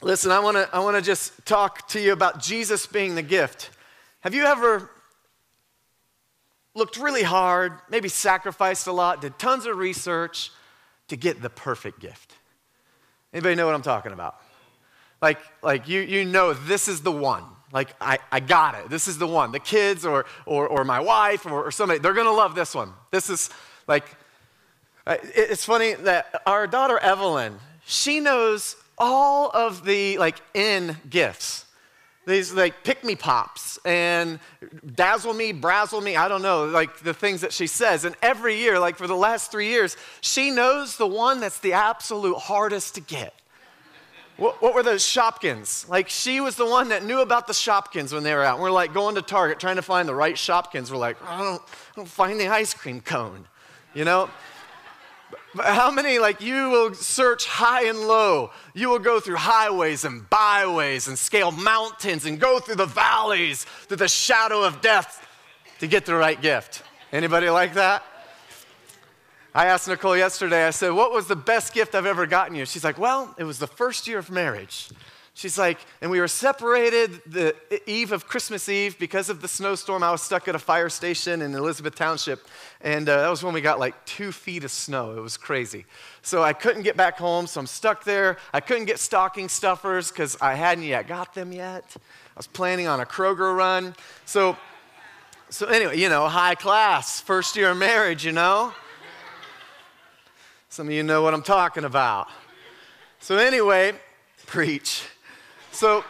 Listen, 0.00 0.30
I 0.30 0.40
wanna, 0.40 0.68
I 0.72 0.80
wanna 0.80 1.02
just 1.02 1.44
talk 1.46 1.88
to 1.88 2.00
you 2.00 2.12
about 2.12 2.40
Jesus 2.40 2.86
being 2.86 3.14
the 3.14 3.22
gift. 3.22 3.70
Have 4.20 4.34
you 4.34 4.44
ever 4.44 4.90
looked 6.74 6.96
really 6.96 7.22
hard, 7.22 7.72
maybe 7.90 8.08
sacrificed 8.08 8.86
a 8.86 8.92
lot, 8.92 9.20
did 9.20 9.38
tons 9.38 9.66
of 9.66 9.76
research 9.76 10.50
to 11.08 11.16
get 11.16 11.42
the 11.42 11.50
perfect 11.50 12.00
gift? 12.00 12.34
Anybody 13.32 13.54
know 13.54 13.66
what 13.66 13.74
I'm 13.74 13.82
talking 13.82 14.12
about? 14.12 14.40
Like, 15.20 15.38
like 15.62 15.88
you, 15.88 16.00
you 16.00 16.24
know 16.24 16.52
this 16.52 16.88
is 16.88 17.02
the 17.02 17.12
one. 17.12 17.44
Like, 17.72 17.94
I, 18.00 18.18
I 18.32 18.40
got 18.40 18.74
it. 18.74 18.90
This 18.90 19.06
is 19.06 19.18
the 19.18 19.26
one. 19.26 19.52
The 19.52 19.60
kids 19.60 20.04
or, 20.04 20.26
or, 20.44 20.66
or 20.66 20.84
my 20.84 21.00
wife 21.00 21.46
or, 21.46 21.66
or 21.66 21.70
somebody, 21.70 22.00
they're 22.00 22.14
going 22.14 22.26
to 22.26 22.32
love 22.32 22.54
this 22.54 22.74
one. 22.74 22.92
This 23.10 23.30
is 23.30 23.50
like, 23.86 24.04
it's 25.06 25.64
funny 25.64 25.94
that 25.94 26.42
our 26.46 26.66
daughter 26.66 26.98
Evelyn, 26.98 27.58
she 27.86 28.20
knows 28.20 28.76
all 28.98 29.50
of 29.54 29.84
the 29.84 30.18
like 30.18 30.36
in 30.54 30.96
gifts. 31.08 31.64
These 32.26 32.52
like 32.52 32.84
Pikmi 32.84 33.18
Pops 33.18 33.78
and 33.84 34.38
dazzle 34.94 35.32
me, 35.32 35.52
brazzle 35.52 36.02
me, 36.02 36.16
I 36.16 36.28
don't 36.28 36.42
know, 36.42 36.66
like 36.66 37.00
the 37.00 37.14
things 37.14 37.40
that 37.40 37.52
she 37.52 37.66
says. 37.66 38.04
And 38.04 38.14
every 38.22 38.56
year, 38.56 38.78
like 38.78 38.96
for 38.96 39.06
the 39.06 39.16
last 39.16 39.50
three 39.50 39.68
years, 39.68 39.96
she 40.20 40.50
knows 40.50 40.96
the 40.96 41.06
one 41.06 41.40
that's 41.40 41.58
the 41.60 41.72
absolute 41.72 42.36
hardest 42.36 42.94
to 42.96 43.00
get. 43.00 43.34
What, 44.40 44.62
what, 44.62 44.74
were 44.74 44.82
those 44.82 45.04
Shopkins? 45.04 45.86
Like, 45.86 46.08
she 46.08 46.40
was 46.40 46.56
the 46.56 46.64
one 46.64 46.88
that 46.88 47.04
knew 47.04 47.20
about 47.20 47.46
the 47.46 47.52
Shopkins 47.52 48.10
when 48.10 48.22
they 48.22 48.34
were 48.34 48.42
out. 48.42 48.54
And 48.54 48.62
We're 48.62 48.70
like 48.70 48.94
going 48.94 49.16
to 49.16 49.22
Target 49.22 49.60
trying 49.60 49.76
to 49.76 49.82
find 49.82 50.08
the 50.08 50.14
right 50.14 50.34
Shopkins. 50.34 50.90
We're 50.90 50.96
like, 50.96 51.22
I 51.22 51.36
don't, 51.42 51.60
I 51.60 51.92
don't 51.94 52.08
find 52.08 52.40
the 52.40 52.48
ice 52.48 52.72
cream 52.72 53.02
cone, 53.02 53.46
you 53.92 54.06
know? 54.06 54.30
But 55.54 55.66
how 55.66 55.90
many, 55.90 56.18
like, 56.18 56.40
you 56.40 56.70
will 56.70 56.94
search 56.94 57.44
high 57.44 57.84
and 57.84 57.98
low? 57.98 58.50
You 58.72 58.88
will 58.88 58.98
go 58.98 59.20
through 59.20 59.36
highways 59.36 60.06
and 60.06 60.28
byways 60.30 61.06
and 61.06 61.18
scale 61.18 61.50
mountains 61.50 62.24
and 62.24 62.40
go 62.40 62.60
through 62.60 62.76
the 62.76 62.86
valleys, 62.86 63.64
through 63.64 63.98
the 63.98 64.08
shadow 64.08 64.62
of 64.62 64.80
death 64.80 65.22
to 65.80 65.86
get 65.86 66.06
the 66.06 66.14
right 66.14 66.40
gift. 66.40 66.82
Anybody 67.12 67.50
like 67.50 67.74
that? 67.74 68.02
I 69.54 69.66
asked 69.66 69.88
Nicole 69.88 70.16
yesterday, 70.16 70.64
I 70.66 70.70
said, 70.70 70.90
What 70.90 71.12
was 71.12 71.26
the 71.26 71.36
best 71.36 71.74
gift 71.74 71.94
I've 71.94 72.06
ever 72.06 72.26
gotten 72.26 72.54
you? 72.54 72.64
She's 72.66 72.84
like, 72.84 72.98
Well, 72.98 73.34
it 73.38 73.44
was 73.44 73.58
the 73.58 73.66
first 73.66 74.06
year 74.06 74.18
of 74.18 74.30
marriage. 74.30 74.88
She's 75.32 75.56
like, 75.56 75.78
and 76.02 76.10
we 76.10 76.20
were 76.20 76.28
separated 76.28 77.22
the 77.24 77.54
eve 77.86 78.12
of 78.12 78.26
Christmas 78.26 78.68
Eve 78.68 78.98
because 78.98 79.30
of 79.30 79.40
the 79.40 79.48
snowstorm. 79.48 80.02
I 80.02 80.10
was 80.10 80.20
stuck 80.20 80.48
at 80.48 80.54
a 80.54 80.58
fire 80.58 80.88
station 80.88 81.40
in 81.40 81.54
Elizabeth 81.54 81.94
Township, 81.94 82.46
and 82.80 83.08
uh, 83.08 83.22
that 83.22 83.28
was 83.30 83.42
when 83.42 83.54
we 83.54 83.60
got 83.60 83.78
like 83.78 84.04
two 84.04 84.32
feet 84.32 84.64
of 84.64 84.70
snow. 84.70 85.16
It 85.16 85.20
was 85.20 85.36
crazy. 85.36 85.86
So 86.20 86.42
I 86.42 86.52
couldn't 86.52 86.82
get 86.82 86.96
back 86.96 87.16
home, 87.16 87.46
so 87.46 87.60
I'm 87.60 87.66
stuck 87.66 88.04
there. 88.04 88.38
I 88.52 88.60
couldn't 88.60 88.84
get 88.84 88.98
stocking 88.98 89.48
stuffers 89.48 90.10
because 90.10 90.36
I 90.42 90.54
hadn't 90.54 90.84
yet 90.84 91.06
got 91.06 91.32
them 91.32 91.52
yet. 91.52 91.84
I 91.96 92.36
was 92.36 92.48
planning 92.48 92.86
on 92.86 93.00
a 93.00 93.06
Kroger 93.06 93.56
run. 93.56 93.94
So, 94.26 94.56
so 95.48 95.66
anyway, 95.68 95.98
you 95.98 96.08
know, 96.08 96.28
high 96.28 96.56
class, 96.56 97.20
first 97.20 97.56
year 97.56 97.70
of 97.70 97.78
marriage, 97.78 98.26
you 98.26 98.32
know. 98.32 98.74
Some 100.72 100.86
of 100.86 100.94
you 100.94 101.02
know 101.02 101.20
what 101.22 101.34
I'm 101.34 101.42
talking 101.42 101.82
about. 101.82 102.28
So, 103.18 103.36
anyway, 103.36 103.92
preach. 104.46 105.02
So, 105.72 106.04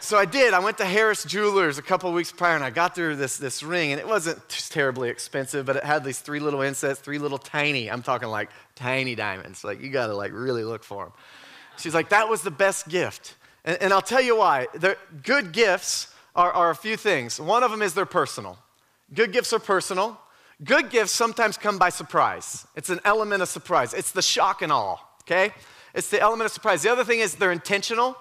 so 0.00 0.16
I 0.16 0.24
did. 0.24 0.54
I 0.54 0.60
went 0.60 0.78
to 0.78 0.86
Harris 0.86 1.24
Jewelers 1.24 1.76
a 1.76 1.82
couple 1.82 2.10
weeks 2.14 2.32
prior 2.32 2.54
and 2.54 2.64
I 2.64 2.70
got 2.70 2.94
there 2.94 3.14
this, 3.14 3.36
this 3.36 3.62
ring, 3.62 3.92
and 3.92 4.00
it 4.00 4.08
wasn't 4.08 4.40
terribly 4.48 5.10
expensive, 5.10 5.66
but 5.66 5.76
it 5.76 5.84
had 5.84 6.04
these 6.04 6.20
three 6.20 6.40
little 6.40 6.62
insets, 6.62 6.98
three 6.98 7.18
little 7.18 7.36
tiny, 7.36 7.90
I'm 7.90 8.00
talking 8.00 8.28
like 8.28 8.48
tiny 8.76 9.14
diamonds. 9.14 9.62
Like, 9.62 9.82
you 9.82 9.90
gotta 9.90 10.14
like 10.14 10.32
really 10.32 10.64
look 10.64 10.84
for 10.84 11.04
them. 11.04 11.12
She's 11.76 11.94
like, 11.94 12.08
that 12.08 12.30
was 12.30 12.40
the 12.40 12.50
best 12.50 12.88
gift. 12.88 13.34
And, 13.66 13.76
and 13.82 13.92
I'll 13.92 14.00
tell 14.00 14.22
you 14.22 14.38
why. 14.38 14.68
The 14.72 14.96
good 15.22 15.52
gifts 15.52 16.14
are, 16.34 16.50
are 16.50 16.70
a 16.70 16.74
few 16.74 16.96
things. 16.96 17.38
One 17.38 17.62
of 17.62 17.70
them 17.70 17.82
is 17.82 17.92
they're 17.92 18.06
personal. 18.06 18.56
Good 19.12 19.32
gifts 19.32 19.52
are 19.52 19.58
personal. 19.58 20.18
Good 20.64 20.90
gifts 20.90 21.12
sometimes 21.12 21.56
come 21.56 21.78
by 21.78 21.90
surprise. 21.90 22.66
It's 22.74 22.90
an 22.90 23.00
element 23.04 23.42
of 23.42 23.48
surprise. 23.48 23.94
It's 23.94 24.10
the 24.10 24.22
shock 24.22 24.60
and 24.62 24.72
awe, 24.72 24.96
okay? 25.22 25.52
It's 25.94 26.10
the 26.10 26.20
element 26.20 26.46
of 26.46 26.52
surprise. 26.52 26.82
The 26.82 26.90
other 26.90 27.04
thing 27.04 27.20
is 27.20 27.36
they're 27.36 27.52
intentional, 27.52 28.16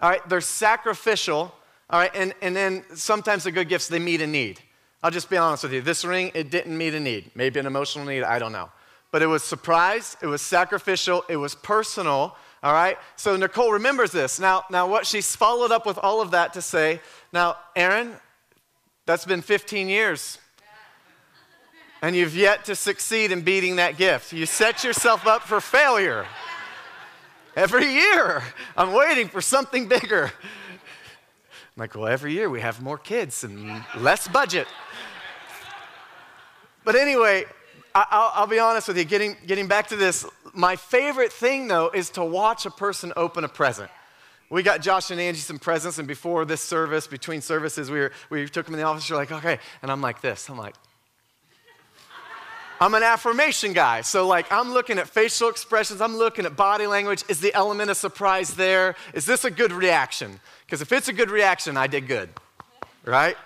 all 0.00 0.10
right? 0.10 0.26
They're 0.28 0.42
sacrificial, 0.42 1.54
all 1.88 2.00
right? 2.00 2.10
And, 2.14 2.34
and 2.42 2.54
then 2.54 2.84
sometimes 2.94 3.44
the 3.44 3.52
good 3.52 3.68
gifts, 3.68 3.88
they 3.88 3.98
meet 3.98 4.20
a 4.20 4.26
need. 4.26 4.60
I'll 5.02 5.10
just 5.10 5.30
be 5.30 5.38
honest 5.38 5.62
with 5.62 5.72
you. 5.72 5.80
This 5.80 6.04
ring, 6.04 6.30
it 6.34 6.50
didn't 6.50 6.76
meet 6.76 6.92
a 6.92 7.00
need. 7.00 7.30
Maybe 7.34 7.58
an 7.58 7.66
emotional 7.66 8.04
need, 8.04 8.24
I 8.24 8.38
don't 8.38 8.52
know. 8.52 8.70
But 9.10 9.22
it 9.22 9.26
was 9.26 9.42
surprise, 9.42 10.18
it 10.20 10.26
was 10.26 10.42
sacrificial, 10.42 11.24
it 11.30 11.36
was 11.36 11.54
personal, 11.54 12.36
all 12.62 12.72
right? 12.74 12.98
So 13.16 13.36
Nicole 13.36 13.72
remembers 13.72 14.12
this. 14.12 14.38
Now, 14.38 14.64
now 14.70 14.86
what 14.86 15.06
she's 15.06 15.34
followed 15.34 15.72
up 15.72 15.86
with 15.86 15.96
all 15.98 16.20
of 16.20 16.32
that 16.32 16.52
to 16.52 16.62
say, 16.62 17.00
now, 17.32 17.56
Aaron, 17.74 18.12
that's 19.06 19.24
been 19.24 19.40
15 19.40 19.88
years. 19.88 20.38
And 22.02 22.16
you've 22.16 22.34
yet 22.34 22.64
to 22.64 22.74
succeed 22.74 23.30
in 23.30 23.42
beating 23.42 23.76
that 23.76 23.98
gift. 23.98 24.32
You 24.32 24.46
set 24.46 24.84
yourself 24.84 25.26
up 25.26 25.42
for 25.42 25.60
failure. 25.60 26.26
Every 27.56 27.86
year, 27.86 28.42
I'm 28.76 28.92
waiting 28.92 29.28
for 29.28 29.40
something 29.40 29.86
bigger. 29.88 30.24
I'm 30.24 31.76
like, 31.76 31.94
well, 31.94 32.06
every 32.06 32.32
year 32.32 32.48
we 32.48 32.60
have 32.60 32.80
more 32.80 32.96
kids 32.96 33.44
and 33.44 33.84
less 33.98 34.28
budget. 34.28 34.66
But 36.84 36.94
anyway, 36.96 37.44
I, 37.94 38.38
will 38.40 38.46
be 38.46 38.58
honest 38.58 38.88
with 38.88 38.96
you, 38.96 39.04
getting, 39.04 39.36
getting 39.46 39.66
back 39.66 39.88
to 39.88 39.96
this, 39.96 40.24
my 40.54 40.76
favorite 40.76 41.32
thing 41.32 41.68
though 41.68 41.90
is 41.90 42.10
to 42.10 42.24
watch 42.24 42.66
a 42.66 42.70
person 42.70 43.12
open 43.16 43.44
a 43.44 43.48
present. 43.48 43.90
We 44.48 44.62
got 44.62 44.80
Josh 44.80 45.10
and 45.12 45.20
Angie 45.20 45.40
some 45.40 45.60
presents, 45.60 45.98
and 45.98 46.08
before 46.08 46.44
this 46.44 46.60
service, 46.60 47.06
between 47.06 47.40
services, 47.40 47.88
we, 47.88 48.00
were, 48.00 48.12
we 48.30 48.48
took 48.48 48.66
them 48.66 48.74
in 48.74 48.80
the 48.80 48.86
office. 48.86 49.08
You're 49.08 49.18
like, 49.18 49.30
okay. 49.30 49.60
And 49.80 49.92
I'm 49.92 50.00
like 50.00 50.20
this. 50.20 50.48
I'm 50.48 50.58
like, 50.58 50.74
I'm 52.82 52.94
an 52.94 53.02
affirmation 53.02 53.74
guy. 53.74 54.00
So, 54.00 54.26
like, 54.26 54.50
I'm 54.50 54.72
looking 54.72 54.98
at 54.98 55.06
facial 55.06 55.50
expressions, 55.50 56.00
I'm 56.00 56.16
looking 56.16 56.46
at 56.46 56.56
body 56.56 56.86
language. 56.86 57.24
Is 57.28 57.38
the 57.38 57.52
element 57.52 57.90
of 57.90 57.98
surprise 57.98 58.54
there? 58.54 58.96
Is 59.12 59.26
this 59.26 59.44
a 59.44 59.50
good 59.50 59.70
reaction? 59.70 60.40
Because 60.64 60.80
if 60.80 60.90
it's 60.90 61.08
a 61.08 61.12
good 61.12 61.30
reaction, 61.30 61.76
I 61.76 61.86
did 61.86 62.08
good, 62.08 62.30
right? 63.04 63.36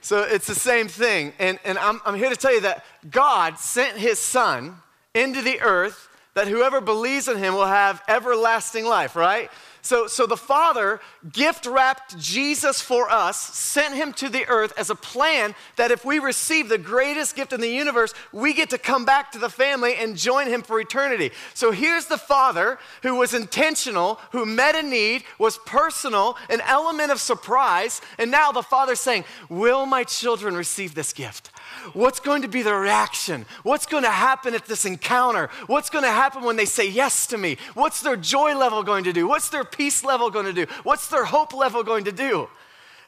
So, 0.00 0.22
it's 0.22 0.46
the 0.46 0.54
same 0.54 0.88
thing. 0.88 1.34
And, 1.38 1.58
and 1.66 1.76
I'm, 1.76 2.00
I'm 2.06 2.14
here 2.14 2.30
to 2.30 2.36
tell 2.36 2.54
you 2.54 2.62
that 2.62 2.84
God 3.10 3.58
sent 3.58 3.98
his 3.98 4.18
son 4.18 4.76
into 5.14 5.42
the 5.42 5.60
earth 5.60 6.08
that 6.32 6.48
whoever 6.48 6.80
believes 6.80 7.28
in 7.28 7.36
him 7.36 7.54
will 7.54 7.66
have 7.66 8.02
everlasting 8.08 8.86
life, 8.86 9.16
right? 9.16 9.50
So, 9.88 10.06
so 10.06 10.26
the 10.26 10.36
Father 10.36 11.00
gift 11.32 11.64
wrapped 11.64 12.18
Jesus 12.18 12.78
for 12.78 13.10
us, 13.10 13.38
sent 13.38 13.94
him 13.94 14.12
to 14.12 14.28
the 14.28 14.46
earth 14.46 14.74
as 14.76 14.90
a 14.90 14.94
plan 14.94 15.54
that 15.76 15.90
if 15.90 16.04
we 16.04 16.18
receive 16.18 16.68
the 16.68 16.76
greatest 16.76 17.34
gift 17.34 17.54
in 17.54 17.62
the 17.62 17.70
universe, 17.70 18.12
we 18.30 18.52
get 18.52 18.68
to 18.68 18.76
come 18.76 19.06
back 19.06 19.32
to 19.32 19.38
the 19.38 19.48
family 19.48 19.94
and 19.94 20.14
join 20.14 20.46
him 20.46 20.60
for 20.60 20.78
eternity. 20.78 21.30
So 21.54 21.72
here's 21.72 22.04
the 22.04 22.18
Father 22.18 22.78
who 23.02 23.14
was 23.14 23.32
intentional, 23.32 24.20
who 24.32 24.44
met 24.44 24.74
a 24.74 24.82
need, 24.82 25.24
was 25.38 25.56
personal, 25.64 26.36
an 26.50 26.60
element 26.66 27.10
of 27.10 27.18
surprise, 27.18 28.02
and 28.18 28.30
now 28.30 28.52
the 28.52 28.60
Father's 28.60 29.00
saying, 29.00 29.24
Will 29.48 29.86
my 29.86 30.04
children 30.04 30.54
receive 30.54 30.94
this 30.94 31.14
gift? 31.14 31.50
What's 31.92 32.20
going 32.20 32.42
to 32.42 32.48
be 32.48 32.62
the 32.62 32.74
reaction? 32.74 33.46
What's 33.62 33.86
going 33.86 34.04
to 34.04 34.10
happen 34.10 34.54
at 34.54 34.66
this 34.66 34.84
encounter? 34.84 35.50
What's 35.66 35.90
going 35.90 36.04
to 36.04 36.10
happen 36.10 36.42
when 36.42 36.56
they 36.56 36.64
say 36.64 36.88
yes 36.88 37.26
to 37.28 37.38
me? 37.38 37.56
What's 37.74 38.02
their 38.02 38.16
joy 38.16 38.56
level 38.56 38.82
going 38.82 39.04
to 39.04 39.12
do? 39.12 39.26
What's 39.26 39.48
their 39.48 39.64
peace 39.64 40.04
level 40.04 40.30
going 40.30 40.46
to 40.46 40.52
do? 40.52 40.66
What's 40.82 41.08
their 41.08 41.24
hope 41.24 41.54
level 41.54 41.82
going 41.82 42.04
to 42.04 42.12
do? 42.12 42.48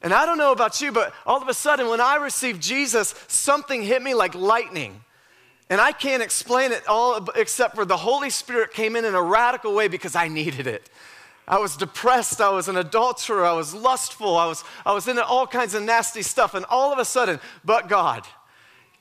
And 0.02 0.14
I 0.14 0.25
don't 0.25 0.38
know 0.38 0.52
about 0.52 0.81
you, 0.81 0.93
but 0.93 1.12
all 1.26 1.43
of 1.43 1.49
a 1.49 1.55
sudden, 1.55 1.88
when 1.88 2.00
I 2.00 2.17
received 2.17 2.62
Jesus, 2.62 3.14
something 3.29 3.83
hit 3.83 4.02
me 4.02 4.14
like 4.14 4.35
lightning. 4.35 5.02
And 5.69 5.81
I 5.81 5.93
can't 5.93 6.23
explain 6.23 6.73
it 6.73 6.87
all 6.88 7.29
except 7.37 7.75
for 7.75 7.85
the 7.85 7.97
Holy 7.97 8.31
Spirit 8.31 8.73
came 8.73 8.97
in 8.97 9.05
in 9.05 9.14
a 9.14 9.23
radical 9.23 9.75
way 9.75 9.88
because 9.88 10.17
I 10.17 10.29
needed 10.29 10.67
it. 10.67 10.88
I 11.47 11.59
was 11.59 11.76
depressed. 11.76 12.40
I 12.40 12.50
was 12.50 12.69
an 12.69 12.76
adulterer. 12.76 13.45
I 13.45 13.52
was 13.52 13.75
lustful. 13.75 14.37
I 14.37 14.47
was, 14.47 14.64
I 14.87 14.93
was 14.93 15.07
into 15.07 15.25
all 15.25 15.47
kinds 15.47 15.75
of 15.75 15.83
nasty 15.83 16.23
stuff. 16.23 16.55
And 16.55 16.64
all 16.67 16.93
of 16.93 16.99
a 16.99 17.05
sudden, 17.05 17.40
but 17.64 17.88
God, 17.88 18.25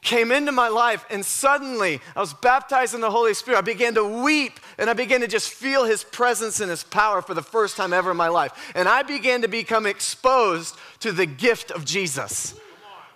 came 0.01 0.31
into 0.31 0.51
my 0.51 0.69
life, 0.69 1.05
and 1.09 1.25
suddenly 1.25 2.01
I 2.15 2.19
was 2.19 2.33
baptized 2.33 2.95
in 2.95 3.01
the 3.01 3.11
Holy 3.11 3.33
Spirit. 3.33 3.57
I 3.57 3.61
began 3.61 3.95
to 3.95 4.23
weep, 4.23 4.59
and 4.77 4.89
I 4.89 4.93
began 4.93 5.21
to 5.21 5.27
just 5.27 5.51
feel 5.51 5.83
His 5.83 6.03
presence 6.03 6.59
and 6.61 6.69
His 6.69 6.83
power 6.83 7.21
for 7.21 7.33
the 7.33 7.41
first 7.41 7.75
time 7.75 7.91
ever 7.91 8.11
in 8.11 8.17
my 8.17 8.29
life. 8.29 8.71
And 8.75 8.87
I 8.87 9.03
began 9.03 9.41
to 9.41 9.47
become 9.47 9.85
exposed 9.85 10.75
to 11.01 11.11
the 11.11 11.25
gift 11.25 11.71
of 11.71 11.85
Jesus. 11.85 12.55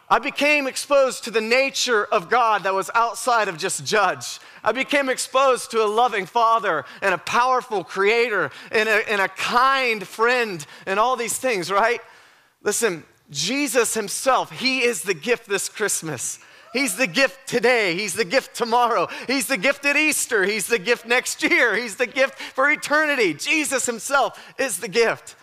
I 0.09 0.19
became 0.19 0.67
exposed 0.67 1.23
to 1.23 1.31
the 1.31 1.41
nature 1.41 2.05
of 2.05 2.29
God 2.29 2.63
that 2.63 2.73
was 2.73 2.91
outside 2.93 3.47
of 3.47 3.57
just 3.57 3.85
judge. 3.85 4.39
I 4.63 4.71
became 4.71 5.09
exposed 5.09 5.71
to 5.71 5.83
a 5.83 5.87
loving 5.87 6.25
father 6.25 6.85
and 7.01 7.13
a 7.13 7.17
powerful 7.17 7.83
creator 7.83 8.51
and 8.71 8.87
a, 8.87 9.09
and 9.09 9.21
a 9.21 9.29
kind 9.29 10.05
friend 10.05 10.63
and 10.85 10.99
all 10.99 11.15
these 11.15 11.37
things, 11.37 11.71
right? 11.71 12.01
Listen, 12.61 13.05
Jesus 13.31 13.93
himself, 13.93 14.51
he 14.51 14.83
is 14.83 15.01
the 15.01 15.15
gift 15.15 15.47
this 15.47 15.67
Christmas. 15.69 16.39
He's 16.73 16.95
the 16.95 17.07
gift 17.07 17.47
today. 17.47 17.95
He's 17.95 18.15
the 18.15 18.25
gift 18.25 18.55
tomorrow. 18.55 19.07
He's 19.27 19.47
the 19.47 19.57
gift 19.57 19.85
at 19.85 19.95
Easter. 19.95 20.43
He's 20.43 20.67
the 20.67 20.79
gift 20.79 21.05
next 21.05 21.43
year. 21.43 21.75
He's 21.75 21.95
the 21.95 22.07
gift 22.07 22.39
for 22.39 22.69
eternity. 22.69 23.33
Jesus 23.35 23.85
himself 23.85 24.53
is 24.57 24.79
the 24.79 24.87
gift. 24.87 25.35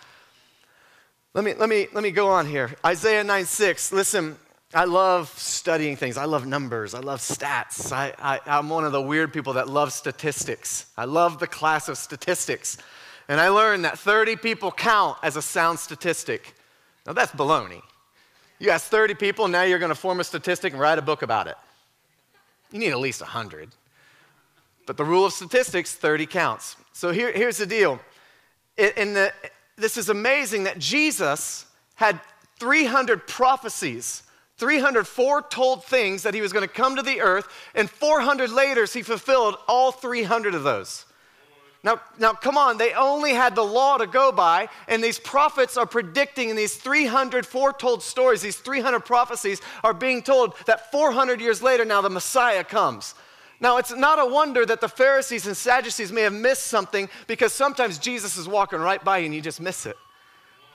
Let 1.33 1.45
me, 1.45 1.53
let 1.53 1.69
me, 1.69 1.87
let 1.93 2.03
me 2.03 2.11
go 2.11 2.27
on 2.27 2.45
here. 2.45 2.75
Isaiah 2.85 3.23
9 3.23 3.45
6. 3.45 3.93
Listen, 3.93 4.37
I 4.73 4.83
love 4.83 5.29
studying 5.37 5.95
things. 5.95 6.17
I 6.17 6.25
love 6.25 6.45
numbers. 6.45 6.93
I 6.93 6.99
love 6.99 7.19
stats. 7.19 7.93
I, 7.93 8.13
I, 8.19 8.39
I'm 8.45 8.69
one 8.69 8.83
of 8.83 8.91
the 8.91 9.01
weird 9.01 9.31
people 9.31 9.53
that 9.53 9.69
love 9.69 9.93
statistics. 9.93 10.87
I 10.97 11.05
love 11.05 11.39
the 11.39 11.47
class 11.47 11.87
of 11.87 11.97
statistics. 11.97 12.77
And 13.29 13.39
I 13.39 13.47
learned 13.47 13.85
that 13.85 13.97
30 13.97 14.35
people 14.35 14.71
count 14.71 15.17
as 15.23 15.37
a 15.37 15.41
sound 15.41 15.79
statistic. 15.79 16.53
Now, 17.05 17.13
that's 17.13 17.31
baloney. 17.31 17.81
You 18.61 18.69
ask 18.69 18.85
30 18.91 19.15
people, 19.15 19.47
now 19.47 19.63
you're 19.63 19.79
going 19.79 19.89
to 19.89 19.95
form 19.95 20.19
a 20.19 20.23
statistic 20.23 20.73
and 20.73 20.79
write 20.79 20.99
a 20.99 21.01
book 21.01 21.23
about 21.23 21.47
it. 21.47 21.55
You 22.71 22.77
need 22.77 22.91
at 22.91 22.99
least 22.99 23.19
100. 23.19 23.69
But 24.85 24.97
the 24.97 25.03
rule 25.03 25.25
of 25.25 25.33
statistics 25.33 25.95
30 25.95 26.27
counts. 26.27 26.75
So 26.93 27.11
here, 27.11 27.31
here's 27.31 27.57
the 27.57 27.65
deal. 27.65 27.99
In 28.77 29.15
the, 29.15 29.33
this 29.77 29.97
is 29.97 30.09
amazing 30.09 30.65
that 30.65 30.77
Jesus 30.77 31.65
had 31.95 32.19
300 32.59 33.25
prophecies, 33.25 34.21
300 34.57 35.07
foretold 35.07 35.83
things 35.83 36.21
that 36.21 36.35
he 36.35 36.41
was 36.41 36.53
going 36.53 36.67
to 36.67 36.71
come 36.71 36.95
to 36.97 37.01
the 37.01 37.19
earth, 37.19 37.47
and 37.73 37.89
400 37.89 38.51
later, 38.51 38.85
he 38.85 39.01
fulfilled 39.01 39.55
all 39.67 39.91
300 39.91 40.53
of 40.53 40.61
those. 40.61 41.05
Now, 41.83 41.99
now, 42.19 42.33
come 42.33 42.57
on, 42.57 42.77
they 42.77 42.93
only 42.93 43.33
had 43.33 43.55
the 43.55 43.63
law 43.63 43.97
to 43.97 44.05
go 44.05 44.31
by, 44.31 44.69
and 44.87 45.03
these 45.03 45.17
prophets 45.17 45.77
are 45.77 45.87
predicting 45.87 46.49
in 46.49 46.55
these 46.55 46.75
300 46.75 47.43
foretold 47.43 48.03
stories, 48.03 48.41
these 48.41 48.57
300 48.57 48.99
prophecies 48.99 49.61
are 49.83 49.93
being 49.93 50.21
told 50.21 50.53
that 50.67 50.91
400 50.91 51.41
years 51.41 51.63
later, 51.63 51.83
now 51.83 52.01
the 52.01 52.09
Messiah 52.09 52.63
comes. 52.63 53.15
Now, 53.59 53.77
it's 53.77 53.91
not 53.91 54.19
a 54.19 54.25
wonder 54.25 54.63
that 54.65 54.81
the 54.81 54.89
Pharisees 54.89 55.47
and 55.47 55.57
Sadducees 55.57 56.11
may 56.11 56.21
have 56.21 56.33
missed 56.33 56.67
something 56.67 57.09
because 57.25 57.51
sometimes 57.51 57.97
Jesus 57.97 58.37
is 58.37 58.47
walking 58.47 58.79
right 58.79 59.03
by 59.03 59.19
you 59.19 59.25
and 59.25 59.35
you 59.35 59.41
just 59.41 59.61
miss 59.61 59.85
it. 59.85 59.97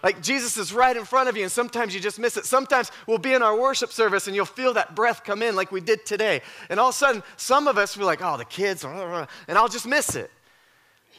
Like 0.02 0.22
Jesus 0.22 0.56
is 0.56 0.72
right 0.72 0.96
in 0.96 1.04
front 1.04 1.28
of 1.28 1.36
you, 1.36 1.42
and 1.42 1.50
sometimes 1.50 1.94
you 1.94 2.00
just 2.00 2.18
miss 2.18 2.36
it. 2.36 2.44
Sometimes 2.44 2.92
we'll 3.06 3.18
be 3.18 3.32
in 3.32 3.42
our 3.42 3.58
worship 3.58 3.90
service 3.90 4.26
and 4.26 4.36
you'll 4.36 4.44
feel 4.44 4.74
that 4.74 4.94
breath 4.94 5.24
come 5.24 5.42
in 5.42 5.56
like 5.56 5.72
we 5.72 5.80
did 5.80 6.04
today. 6.06 6.42
And 6.68 6.78
all 6.78 6.90
of 6.90 6.94
a 6.94 6.98
sudden, 6.98 7.22
some 7.36 7.66
of 7.66 7.78
us, 7.78 7.96
we're 7.96 8.04
like, 8.04 8.22
oh, 8.22 8.36
the 8.36 8.44
kids, 8.44 8.84
and 8.84 9.26
I'll 9.48 9.68
just 9.68 9.86
miss 9.86 10.14
it. 10.14 10.30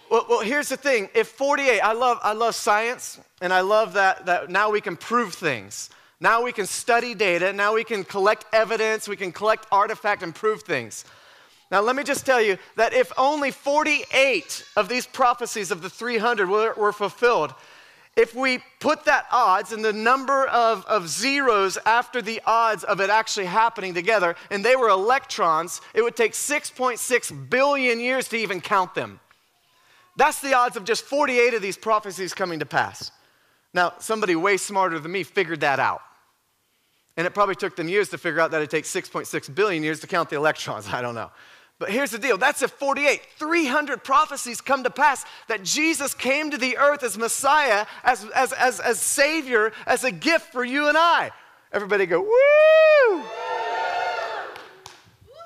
Well, 0.09 0.25
well, 0.29 0.39
here's 0.39 0.69
the 0.69 0.77
thing. 0.77 1.09
If 1.13 1.27
48, 1.29 1.81
I 1.81 1.93
love, 1.93 2.19
I 2.23 2.33
love 2.33 2.55
science, 2.55 3.19
and 3.41 3.51
I 3.51 3.61
love 3.61 3.93
that, 3.93 4.25
that 4.25 4.49
now 4.49 4.69
we 4.69 4.79
can 4.79 4.95
prove 4.95 5.33
things. 5.33 5.89
Now 6.19 6.43
we 6.43 6.51
can 6.51 6.65
study 6.65 7.13
data. 7.13 7.53
Now 7.53 7.75
we 7.75 7.83
can 7.83 8.03
collect 8.03 8.45
evidence. 8.53 9.07
We 9.07 9.17
can 9.17 9.31
collect 9.31 9.67
artifact 9.71 10.23
and 10.23 10.33
prove 10.33 10.63
things. 10.63 11.05
Now, 11.69 11.81
let 11.81 11.97
me 11.97 12.03
just 12.03 12.25
tell 12.25 12.41
you 12.41 12.57
that 12.77 12.93
if 12.93 13.11
only 13.17 13.51
48 13.51 14.65
of 14.77 14.87
these 14.87 15.05
prophecies 15.05 15.69
of 15.69 15.81
the 15.81 15.89
300 15.89 16.49
were, 16.49 16.73
were 16.75 16.93
fulfilled, 16.93 17.53
if 18.15 18.33
we 18.33 18.59
put 18.79 19.03
that 19.05 19.27
odds 19.31 19.73
and 19.73 19.83
the 19.83 19.93
number 19.93 20.47
of, 20.47 20.85
of 20.85 21.09
zeros 21.09 21.77
after 21.85 22.21
the 22.21 22.41
odds 22.45 22.83
of 22.85 23.01
it 23.01 23.09
actually 23.09 23.45
happening 23.45 23.93
together, 23.93 24.35
and 24.49 24.63
they 24.63 24.77
were 24.77 24.87
electrons, 24.87 25.81
it 25.93 26.01
would 26.01 26.15
take 26.15 26.31
6.6 26.31 27.49
billion 27.49 27.99
years 27.99 28.29
to 28.29 28.37
even 28.37 28.61
count 28.61 28.95
them. 28.95 29.19
That's 30.17 30.41
the 30.41 30.55
odds 30.55 30.75
of 30.75 30.83
just 30.83 31.03
48 31.05 31.53
of 31.53 31.61
these 31.61 31.77
prophecies 31.77 32.33
coming 32.33 32.59
to 32.59 32.65
pass. 32.65 33.11
Now, 33.73 33.93
somebody 33.99 34.35
way 34.35 34.57
smarter 34.57 34.99
than 34.99 35.11
me 35.11 35.23
figured 35.23 35.61
that 35.61 35.79
out. 35.79 36.01
And 37.15 37.25
it 37.25 37.33
probably 37.33 37.55
took 37.55 37.75
them 37.75 37.87
years 37.87 38.09
to 38.09 38.17
figure 38.17 38.41
out 38.41 38.51
that 38.51 38.61
it 38.61 38.69
takes 38.69 38.93
6.6 38.93 39.53
billion 39.53 39.83
years 39.83 39.99
to 40.01 40.07
count 40.07 40.29
the 40.29 40.35
electrons. 40.35 40.87
I 40.91 41.01
don't 41.01 41.15
know. 41.15 41.31
But 41.79 41.91
here's 41.91 42.09
the 42.09 42.17
deal 42.17 42.39
that's 42.39 42.63
if 42.63 42.71
48, 42.71 43.21
300 43.37 44.03
prophecies 44.03 44.61
come 44.61 44.83
to 44.83 44.89
pass 44.89 45.25
that 45.47 45.63
Jesus 45.63 46.15
came 46.15 46.49
to 46.49 46.57
the 46.57 46.75
earth 46.77 47.03
as 47.03 47.19
Messiah, 47.19 47.85
as, 48.03 48.25
as, 48.35 48.51
as, 48.53 48.79
as 48.79 48.99
Savior, 48.99 49.71
as 49.85 50.03
a 50.03 50.11
gift 50.11 50.51
for 50.51 50.65
you 50.65 50.87
and 50.87 50.97
I. 50.97 51.29
Everybody 51.71 52.07
go, 52.07 52.21
woo! 52.21 53.23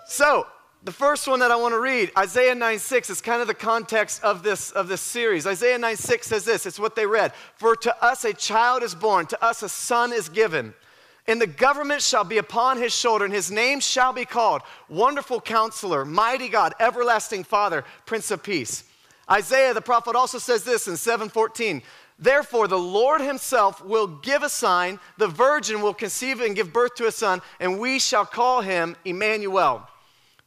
So, 0.08 0.48
the 0.84 0.92
first 0.92 1.28
one 1.28 1.40
that 1.42 1.52
I 1.52 1.56
want 1.58 1.74
to 1.74 1.80
read, 1.80 2.12
Isaiah 2.18 2.56
9 2.56 2.80
6, 2.80 3.12
is 3.12 3.22
kind 3.22 3.42
of 3.42 3.48
the 3.48 3.54
context 3.54 4.24
of 4.24 4.42
this, 4.42 4.72
of 4.72 4.88
this 4.88 5.02
series. 5.02 5.46
Isaiah 5.46 5.78
9 5.78 5.96
6 5.96 6.28
says 6.28 6.44
this 6.44 6.66
it's 6.66 6.80
what 6.80 6.96
they 6.96 7.06
read 7.06 7.34
For 7.56 7.76
to 7.78 8.04
us 8.04 8.26
a 8.26 8.34
child 8.34 8.82
is 8.82 8.96
born, 8.96 9.28
to 9.28 9.44
us 9.44 9.62
a 9.62 9.70
son 9.70 10.12
is 10.12 10.28
given, 10.28 10.74
And 11.28 11.40
the 11.40 11.48
government 11.48 12.02
shall 12.02 12.24
be 12.24 12.40
upon 12.40 12.78
his 12.78 12.94
shoulder, 12.94 13.26
and 13.26 13.34
his 13.34 13.52
name 13.52 13.80
shall 13.80 14.12
be 14.12 14.26
called 14.26 14.64
Wonderful 14.90 15.42
Counselor, 15.42 16.04
Mighty 16.04 16.50
God, 16.50 16.74
Everlasting 16.80 17.44
Father, 17.44 17.86
Prince 18.08 18.32
of 18.32 18.42
Peace. 18.42 18.84
Isaiah 19.30 19.76
the 19.76 19.82
prophet 19.82 20.16
also 20.16 20.40
says 20.40 20.64
this 20.64 20.88
in 20.88 20.98
714 20.98 21.84
Therefore, 22.18 22.68
the 22.68 22.78
Lord 22.78 23.22
himself 23.22 23.84
will 23.84 24.08
give 24.08 24.42
a 24.44 24.50
sign, 24.50 25.00
the 25.18 25.28
virgin 25.28 25.82
will 25.82 25.94
conceive 25.94 26.40
and 26.42 26.56
give 26.56 26.74
birth 26.74 26.96
to 26.96 27.08
a 27.08 27.12
son, 27.12 27.42
and 27.60 27.80
we 27.80 28.00
shall 28.00 28.26
call 28.26 28.62
him 28.62 28.96
Emmanuel. 29.06 29.88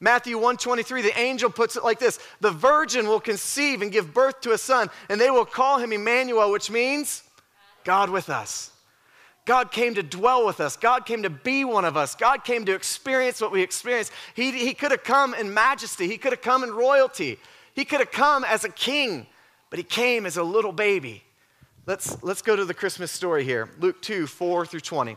Matthew 0.05 0.37
123, 0.37 1.01
the 1.01 1.19
angel 1.19 1.49
puts 1.49 1.77
it 1.77 1.83
like 1.83 1.99
this 1.99 2.19
The 2.43 2.51
virgin 2.51 3.09
will 3.09 3.21
conceive 3.21 3.81
and 3.81 3.91
give 3.91 4.13
birth 4.13 4.43
to 4.43 4.53
a 4.53 4.59
son, 4.59 4.91
and 5.09 5.19
they 5.19 5.31
will 5.31 5.47
call 5.47 5.79
him 5.79 5.95
Emmanuel, 5.95 6.53
which 6.53 6.71
means 6.71 7.23
God 7.85 8.11
with 8.11 8.29
us. 8.29 8.71
God 9.47 9.73
came 9.73 9.95
to 9.95 10.03
dwell 10.03 10.45
with 10.45 10.61
us. 10.61 10.77
God 10.77 11.07
came 11.07 11.23
to 11.23 11.31
be 11.31 11.65
one 11.65 11.87
of 11.87 11.97
us. 11.97 12.15
God 12.15 12.45
came 12.45 12.67
to 12.67 12.75
experience 12.75 13.41
what 13.41 13.51
we 13.51 13.63
experience. 13.63 14.11
He, 14.35 14.53
he 14.53 14.75
could 14.75 14.91
have 14.91 15.05
come 15.05 15.33
in 15.33 15.55
majesty, 15.55 16.07
He 16.07 16.19
could 16.19 16.33
have 16.33 16.43
come 16.43 16.65
in 16.65 16.75
royalty, 16.75 17.39
He 17.75 17.87
could 17.87 18.01
have 18.01 18.13
come 18.13 18.45
as 18.45 18.63
a 18.63 18.69
king, 18.69 19.27
but 19.71 19.79
He 19.79 19.85
came 19.85 20.27
as 20.27 20.37
a 20.37 20.43
little 20.43 20.73
baby. 20.73 21.25
Let's, 21.87 22.23
let's 22.23 22.43
go 22.43 22.55
to 22.55 22.67
the 22.67 22.75
Christmas 22.75 23.11
story 23.11 23.43
here 23.43 23.71
Luke 23.79 24.03
2 24.03 24.27
4 24.27 24.67
through 24.67 24.81
20. 24.81 25.17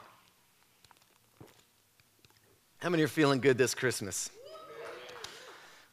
How 2.77 2.87
many 2.87 3.03
are 3.03 3.09
feeling 3.09 3.41
good 3.41 3.57
this 3.57 3.75
Christmas? 3.75 4.29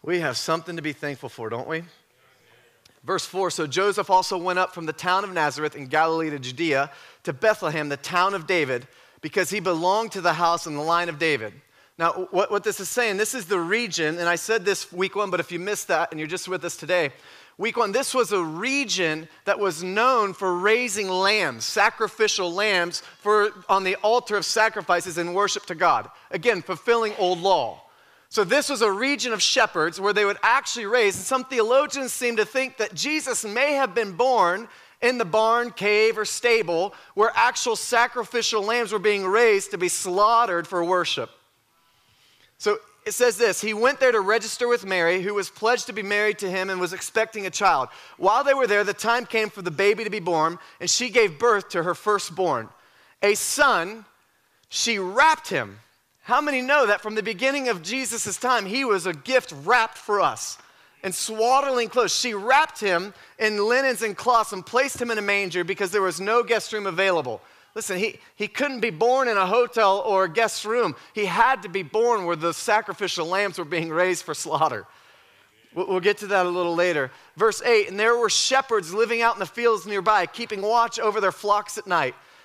We 0.04 0.20
have 0.20 0.36
something 0.36 0.76
to 0.76 0.82
be 0.82 0.92
thankful 0.92 1.30
for, 1.30 1.48
don't 1.48 1.66
we? 1.66 1.82
Verse 3.04 3.24
4 3.24 3.50
So 3.50 3.66
Joseph 3.66 4.10
also 4.10 4.36
went 4.36 4.58
up 4.58 4.74
from 4.74 4.84
the 4.84 4.92
town 4.92 5.24
of 5.24 5.32
Nazareth 5.32 5.74
in 5.74 5.86
Galilee 5.86 6.28
to 6.28 6.38
Judea 6.38 6.90
to 7.22 7.32
Bethlehem, 7.32 7.88
the 7.88 7.96
town 7.96 8.34
of 8.34 8.46
David, 8.46 8.86
because 9.22 9.48
he 9.48 9.60
belonged 9.60 10.12
to 10.12 10.20
the 10.20 10.34
house 10.34 10.66
and 10.66 10.76
the 10.76 10.82
line 10.82 11.08
of 11.08 11.18
David. 11.18 11.54
Now, 11.96 12.28
what, 12.32 12.50
what 12.50 12.64
this 12.64 12.80
is 12.80 12.90
saying, 12.90 13.16
this 13.16 13.34
is 13.34 13.46
the 13.46 13.58
region, 13.58 14.18
and 14.18 14.28
I 14.28 14.36
said 14.36 14.66
this 14.66 14.92
week 14.92 15.16
one, 15.16 15.30
but 15.30 15.40
if 15.40 15.50
you 15.50 15.58
missed 15.58 15.88
that 15.88 16.10
and 16.10 16.20
you're 16.20 16.28
just 16.28 16.48
with 16.48 16.62
us 16.66 16.76
today, 16.76 17.10
week 17.56 17.78
one, 17.78 17.92
this 17.92 18.12
was 18.12 18.30
a 18.30 18.42
region 18.42 19.26
that 19.46 19.58
was 19.58 19.82
known 19.82 20.34
for 20.34 20.58
raising 20.58 21.08
lambs, 21.08 21.64
sacrificial 21.64 22.52
lambs, 22.52 23.02
for, 23.20 23.52
on 23.70 23.84
the 23.84 23.94
altar 23.96 24.36
of 24.36 24.44
sacrifices 24.44 25.16
and 25.16 25.34
worship 25.34 25.64
to 25.66 25.74
God. 25.74 26.10
Again, 26.30 26.60
fulfilling 26.60 27.14
old 27.16 27.38
law. 27.38 27.83
So, 28.34 28.42
this 28.42 28.68
was 28.68 28.82
a 28.82 28.90
region 28.90 29.32
of 29.32 29.40
shepherds 29.40 30.00
where 30.00 30.12
they 30.12 30.24
would 30.24 30.38
actually 30.42 30.86
raise, 30.86 31.14
and 31.14 31.24
some 31.24 31.44
theologians 31.44 32.12
seem 32.12 32.34
to 32.34 32.44
think 32.44 32.78
that 32.78 32.92
Jesus 32.92 33.44
may 33.44 33.74
have 33.74 33.94
been 33.94 34.14
born 34.14 34.66
in 35.00 35.18
the 35.18 35.24
barn, 35.24 35.70
cave, 35.70 36.18
or 36.18 36.24
stable 36.24 36.96
where 37.14 37.30
actual 37.36 37.76
sacrificial 37.76 38.60
lambs 38.60 38.90
were 38.90 38.98
being 38.98 39.24
raised 39.24 39.70
to 39.70 39.78
be 39.78 39.86
slaughtered 39.86 40.66
for 40.66 40.84
worship. 40.84 41.30
So, 42.58 42.78
it 43.06 43.12
says 43.12 43.38
this 43.38 43.60
He 43.60 43.72
went 43.72 44.00
there 44.00 44.10
to 44.10 44.20
register 44.20 44.66
with 44.66 44.84
Mary, 44.84 45.22
who 45.22 45.34
was 45.34 45.48
pledged 45.48 45.86
to 45.86 45.92
be 45.92 46.02
married 46.02 46.40
to 46.40 46.50
him 46.50 46.70
and 46.70 46.80
was 46.80 46.92
expecting 46.92 47.46
a 47.46 47.50
child. 47.50 47.88
While 48.16 48.42
they 48.42 48.54
were 48.54 48.66
there, 48.66 48.82
the 48.82 48.94
time 48.94 49.26
came 49.26 49.48
for 49.48 49.62
the 49.62 49.70
baby 49.70 50.02
to 50.02 50.10
be 50.10 50.18
born, 50.18 50.58
and 50.80 50.90
she 50.90 51.08
gave 51.08 51.38
birth 51.38 51.68
to 51.68 51.84
her 51.84 51.94
firstborn, 51.94 52.68
a 53.22 53.36
son. 53.36 54.06
She 54.70 54.98
wrapped 54.98 55.50
him 55.50 55.78
how 56.24 56.40
many 56.40 56.62
know 56.62 56.86
that 56.86 57.02
from 57.02 57.14
the 57.14 57.22
beginning 57.22 57.68
of 57.68 57.82
Jesus' 57.82 58.38
time, 58.38 58.64
he 58.64 58.82
was 58.82 59.04
a 59.04 59.12
gift 59.12 59.52
wrapped 59.62 59.98
for 59.98 60.22
us 60.22 60.56
in 61.02 61.12
swaddling 61.12 61.90
clothes? 61.90 62.14
She 62.14 62.32
wrapped 62.32 62.80
him 62.80 63.12
in 63.38 63.68
linens 63.68 64.00
and 64.00 64.16
cloths 64.16 64.54
and 64.54 64.64
placed 64.64 65.00
him 65.00 65.10
in 65.10 65.18
a 65.18 65.22
manger 65.22 65.64
because 65.64 65.90
there 65.90 66.00
was 66.00 66.22
no 66.22 66.42
guest 66.42 66.72
room 66.72 66.86
available. 66.86 67.42
Listen, 67.74 67.98
he, 67.98 68.18
he 68.36 68.48
couldn't 68.48 68.80
be 68.80 68.88
born 68.88 69.28
in 69.28 69.36
a 69.36 69.46
hotel 69.46 70.02
or 70.06 70.24
a 70.24 70.28
guest 70.28 70.64
room. 70.64 70.96
He 71.12 71.26
had 71.26 71.62
to 71.62 71.68
be 71.68 71.82
born 71.82 72.24
where 72.24 72.36
the 72.36 72.54
sacrificial 72.54 73.26
lambs 73.26 73.58
were 73.58 73.66
being 73.66 73.90
raised 73.90 74.24
for 74.24 74.32
slaughter. 74.32 74.86
We'll 75.74 76.00
get 76.00 76.18
to 76.18 76.28
that 76.28 76.46
a 76.46 76.48
little 76.48 76.74
later. 76.74 77.10
Verse 77.36 77.60
8 77.60 77.90
And 77.90 78.00
there 78.00 78.16
were 78.16 78.30
shepherds 78.30 78.94
living 78.94 79.20
out 79.20 79.34
in 79.34 79.40
the 79.40 79.46
fields 79.46 79.86
nearby, 79.86 80.24
keeping 80.24 80.62
watch 80.62 80.98
over 80.98 81.20
their 81.20 81.32
flocks 81.32 81.76
at 81.76 81.86
night. 81.86 82.14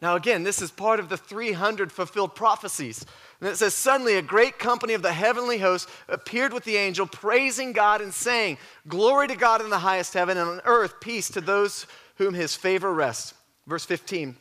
Now, 0.00 0.14
again, 0.14 0.44
this 0.44 0.62
is 0.62 0.70
part 0.70 1.00
of 1.00 1.08
the 1.08 1.16
300 1.16 1.90
fulfilled 1.90 2.36
prophecies. 2.36 3.04
And 3.40 3.48
it 3.48 3.56
says, 3.56 3.74
Suddenly 3.74 4.14
a 4.14 4.22
great 4.22 4.58
company 4.58 4.94
of 4.94 5.02
the 5.02 5.12
heavenly 5.12 5.58
host 5.58 5.88
appeared 6.08 6.52
with 6.52 6.64
the 6.64 6.76
angel, 6.76 7.06
praising 7.06 7.72
God 7.72 8.00
and 8.00 8.14
saying, 8.14 8.58
Glory 8.86 9.26
to 9.26 9.36
God 9.36 9.60
in 9.60 9.70
the 9.70 9.78
highest 9.78 10.14
heaven, 10.14 10.36
and 10.36 10.48
on 10.48 10.60
earth 10.64 11.00
peace 11.00 11.28
to 11.30 11.40
those 11.40 11.86
whom 12.16 12.34
his 12.34 12.54
favor 12.54 12.92
rests. 12.92 13.34
Verse 13.66 13.84
15 13.84 14.36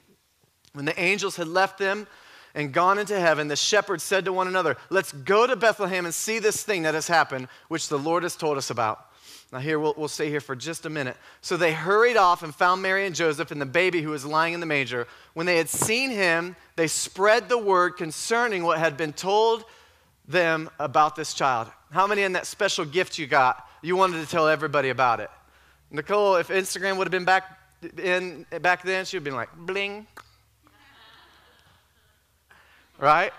When 0.73 0.85
the 0.85 0.99
angels 0.99 1.37
had 1.37 1.47
left 1.47 1.79
them 1.79 2.05
and 2.53 2.71
gone 2.71 2.99
into 2.99 3.19
heaven, 3.19 3.47
the 3.47 3.55
shepherds 3.55 4.03
said 4.03 4.25
to 4.25 4.33
one 4.33 4.47
another, 4.47 4.77
Let's 4.91 5.11
go 5.11 5.47
to 5.47 5.55
Bethlehem 5.55 6.05
and 6.05 6.13
see 6.13 6.37
this 6.37 6.63
thing 6.63 6.83
that 6.83 6.93
has 6.93 7.07
happened, 7.07 7.47
which 7.67 7.89
the 7.89 7.99
Lord 7.99 8.21
has 8.21 8.35
told 8.35 8.57
us 8.57 8.69
about. 8.69 9.06
Now, 9.51 9.59
here, 9.59 9.79
we'll, 9.79 9.93
we'll 9.95 10.09
stay 10.09 10.29
here 10.29 10.41
for 10.41 10.57
just 10.57 10.85
a 10.85 10.89
minute. 10.89 11.15
So 11.39 11.55
they 11.55 11.71
hurried 11.71 12.17
off 12.17 12.43
and 12.43 12.53
found 12.53 12.81
Mary 12.81 13.05
and 13.05 13.15
Joseph 13.15 13.49
and 13.49 13.61
the 13.61 13.65
baby 13.65 14.01
who 14.01 14.09
was 14.09 14.25
lying 14.25 14.53
in 14.53 14.59
the 14.59 14.65
manger. 14.65 15.07
When 15.35 15.45
they 15.45 15.55
had 15.55 15.69
seen 15.69 16.09
him, 16.09 16.57
they 16.75 16.87
spread 16.87 17.47
the 17.47 17.57
word 17.57 17.91
concerning 17.91 18.63
what 18.63 18.77
had 18.77 18.97
been 18.97 19.13
told 19.13 19.63
them 20.27 20.69
about 20.79 21.15
this 21.15 21.33
child. 21.33 21.69
How 21.91 22.07
many 22.07 22.23
in 22.23 22.33
that 22.33 22.45
special 22.45 22.83
gift 22.83 23.17
you 23.17 23.25
got, 23.25 23.65
you 23.81 23.95
wanted 23.95 24.21
to 24.21 24.29
tell 24.29 24.49
everybody 24.49 24.89
about 24.89 25.21
it? 25.21 25.29
Nicole, 25.91 26.35
if 26.35 26.49
Instagram 26.49 26.97
would 26.97 27.07
have 27.07 27.11
been 27.11 27.23
back, 27.23 27.57
in, 27.97 28.45
back 28.61 28.83
then, 28.83 29.05
she 29.05 29.15
would 29.15 29.21
have 29.21 29.23
been 29.23 29.35
like, 29.35 29.55
bling. 29.55 30.05
Right? 32.99 33.31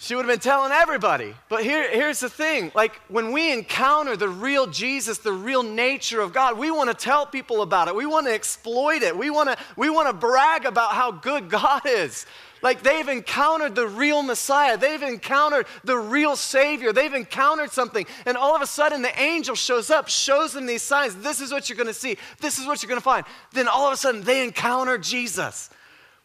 She 0.00 0.14
would 0.14 0.24
have 0.26 0.32
been 0.32 0.40
telling 0.40 0.70
everybody. 0.70 1.34
But 1.48 1.64
here, 1.64 1.90
here's 1.90 2.20
the 2.20 2.28
thing 2.28 2.70
like, 2.72 3.00
when 3.08 3.32
we 3.32 3.52
encounter 3.52 4.16
the 4.16 4.28
real 4.28 4.68
Jesus, 4.68 5.18
the 5.18 5.32
real 5.32 5.64
nature 5.64 6.20
of 6.20 6.32
God, 6.32 6.56
we 6.56 6.70
want 6.70 6.88
to 6.88 6.94
tell 6.94 7.26
people 7.26 7.62
about 7.62 7.88
it. 7.88 7.96
We 7.96 8.06
want 8.06 8.26
to 8.26 8.32
exploit 8.32 9.02
it. 9.02 9.16
We 9.16 9.30
want 9.30 9.50
to, 9.50 9.56
we 9.76 9.90
want 9.90 10.08
to 10.08 10.12
brag 10.12 10.66
about 10.66 10.92
how 10.92 11.10
good 11.10 11.50
God 11.50 11.82
is. 11.84 12.26
Like, 12.62 12.82
they've 12.82 13.08
encountered 13.08 13.74
the 13.74 13.86
real 13.86 14.22
Messiah, 14.22 14.76
they've 14.76 15.02
encountered 15.02 15.66
the 15.84 15.96
real 15.96 16.34
Savior, 16.34 16.92
they've 16.92 17.14
encountered 17.14 17.70
something. 17.70 18.04
And 18.26 18.36
all 18.36 18.56
of 18.56 18.62
a 18.62 18.66
sudden, 18.66 19.02
the 19.02 19.20
angel 19.20 19.54
shows 19.54 19.90
up, 19.90 20.08
shows 20.08 20.54
them 20.54 20.66
these 20.66 20.82
signs. 20.82 21.14
This 21.16 21.40
is 21.40 21.52
what 21.52 21.68
you're 21.68 21.76
going 21.76 21.86
to 21.86 21.94
see, 21.94 22.18
this 22.40 22.58
is 22.58 22.66
what 22.66 22.82
you're 22.82 22.88
going 22.88 23.00
to 23.00 23.04
find. 23.04 23.24
Then 23.52 23.68
all 23.68 23.86
of 23.86 23.92
a 23.92 23.96
sudden, 23.96 24.22
they 24.22 24.42
encounter 24.42 24.98
Jesus. 24.98 25.70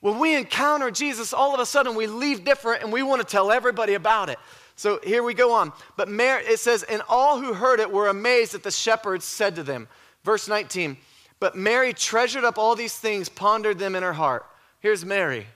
When 0.04 0.20
we 0.20 0.36
encounter 0.36 0.92
Jesus, 0.92 1.32
all 1.32 1.54
of 1.54 1.62
a 1.62 1.66
sudden 1.66 1.96
we 1.96 2.08
leave 2.08 2.44
different 2.44 2.84
and 2.84 2.92
we 2.92 3.04
want 3.04 3.22
to 3.22 3.26
tell 3.26 3.54
everybody 3.54 3.94
about 3.94 4.28
it. 4.28 4.38
So 4.76 5.00
here 5.02 5.24
we 5.24 5.34
go 5.34 5.54
on. 5.54 5.72
But 5.96 6.10
Mary, 6.10 6.44
it 6.44 6.60
says, 6.60 6.84
and 6.84 7.02
all 7.08 7.39
who 7.39 7.54
heard 7.54 7.80
it 7.80 7.89
were 7.89 8.10
amazed 8.10 8.52
that 8.52 8.63
the 8.63 8.70
shepherds 8.70 9.24
said 9.24 9.56
to 9.56 9.63
them. 9.63 9.88
Verse 10.26 10.50
19, 10.50 10.98
but 11.39 11.56
Mary 11.56 11.94
treasured 11.94 12.44
up 12.44 12.58
all 12.58 12.76
these 12.76 12.98
things, 12.98 13.30
pondered 13.30 13.80
them 13.80 13.96
in 13.96 14.04
her 14.04 14.12
heart. 14.12 14.46
Here's 14.82 15.06
Mary, 15.06 15.48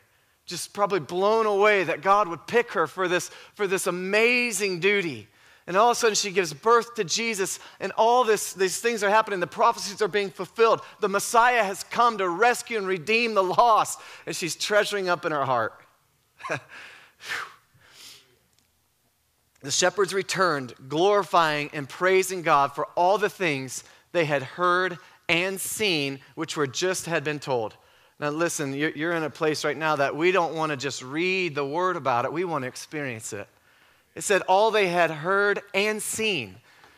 just 0.45 0.71
probably 0.71 1.01
blown 1.01 1.45
away 1.45 1.83
that 1.83 2.01
God 2.01 2.29
would 2.29 2.47
pick 2.47 2.71
her 2.71 2.87
for 2.87 3.09
this, 3.09 3.29
for 3.53 3.67
this 3.67 3.85
amazing 3.85 4.79
duty. 4.79 5.27
And 5.67 5.75
all 5.75 5.91
of 5.91 5.97
a 5.97 5.99
sudden, 5.99 6.15
she 6.15 6.31
gives 6.31 6.53
birth 6.53 6.95
to 6.95 7.03
Jesus, 7.03 7.59
and 7.81 7.91
all 7.97 8.23
this, 8.23 8.53
these 8.53 8.79
things 8.79 9.03
are 9.03 9.09
happening. 9.09 9.41
The 9.41 9.47
prophecies 9.47 10.01
are 10.01 10.07
being 10.07 10.29
fulfilled. 10.29 10.81
The 11.01 11.09
Messiah 11.09 11.61
has 11.61 11.83
come 11.83 12.17
to 12.19 12.29
rescue 12.29 12.77
and 12.77 12.87
redeem 12.87 13.33
the 13.33 13.43
lost, 13.43 13.99
and 14.25 14.33
she's 14.33 14.55
treasuring 14.55 15.09
up 15.09 15.25
in 15.25 15.33
her 15.33 15.43
heart. 15.43 15.73
the 19.61 19.71
shepherds 19.71 20.13
returned, 20.13 20.73
glorifying 20.87 21.69
and 21.73 21.89
praising 21.89 22.43
God 22.43 22.73
for 22.73 22.85
all 22.95 23.17
the 23.17 23.29
things 23.29 23.83
they 24.13 24.23
had 24.23 24.43
heard 24.43 24.97
and 25.27 25.59
seen, 25.59 26.21
which 26.35 26.55
were 26.55 26.67
just 26.67 27.07
had 27.07 27.25
been 27.25 27.39
told. 27.39 27.75
Now, 28.21 28.29
listen, 28.29 28.73
you're 28.73 29.11
in 29.11 29.23
a 29.23 29.29
place 29.29 29.65
right 29.65 29.77
now 29.77 29.97
that 29.97 30.15
we 30.15 30.31
don't 30.31 30.55
want 30.55 30.71
to 30.71 30.77
just 30.77 31.03
read 31.03 31.55
the 31.55 31.65
word 31.65 31.97
about 31.97 32.23
it, 32.23 32.31
we 32.31 32.45
want 32.45 32.63
to 32.63 32.69
experience 32.69 33.33
it. 33.33 33.47
It 34.17 34.23
said 34.23 34.41
all 34.47 34.71
they 34.71 34.87
had 34.87 35.11
heard 35.11 35.61
and 35.75 36.01
seen. 36.01 36.55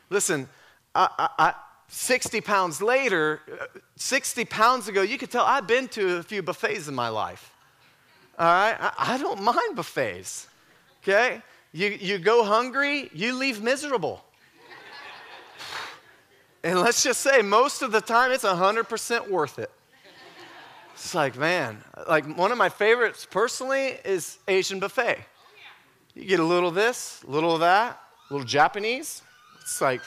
Listen, 0.10 0.48
I, 0.96 1.10
I, 1.20 1.30
I, 1.38 1.54
60 1.90 2.40
pounds 2.40 2.82
later, 2.82 3.42
uh, 3.60 3.66
60 3.98 4.46
pounds 4.46 4.88
ago, 4.88 5.02
you 5.02 5.18
could 5.18 5.30
tell 5.30 5.44
I've 5.44 5.68
been 5.68 5.90
to 5.90 6.16
a 6.16 6.24
few 6.24 6.42
buffets 6.42 6.88
in 6.88 6.96
my 6.96 7.10
life. 7.10 7.54
All 8.38 8.46
right? 8.46 8.78
I, 8.80 9.16
I 9.16 9.18
don't 9.18 9.44
mind 9.44 9.76
buffets. 9.76 10.48
Okay? 11.04 11.42
You, 11.74 11.90
you 11.90 12.20
go 12.20 12.46
hungry, 12.46 13.10
you 13.14 13.36
leave 13.36 13.62
miserable. 13.62 14.24
And 16.64 16.80
let's 16.80 17.04
just 17.04 17.22
say, 17.22 17.42
most 17.42 17.82
of 17.82 17.92
the 17.92 18.02
time, 18.02 18.32
it's 18.32 18.44
100% 18.44 19.30
worth 19.30 19.60
it. 19.60 19.72
It's 20.94 21.16
like, 21.16 21.38
man, 21.38 21.84
like 22.08 22.38
one 22.38 22.52
of 22.52 22.58
my 22.58 22.70
favorites 22.70 23.28
personally 23.30 23.98
is 24.04 24.40
Asian 24.48 24.80
buffet. 24.80 25.26
You 26.20 26.26
get 26.26 26.42
a 26.42 26.44
little 26.44 26.68
of 26.68 26.76
this, 26.76 27.24
a 27.26 27.32
little 27.32 27.54
of 27.54 27.62
that, 27.62 27.98
a 28.30 28.34
little 28.34 28.46
Japanese. 28.46 29.22
It's 29.62 29.80
like, 29.80 30.02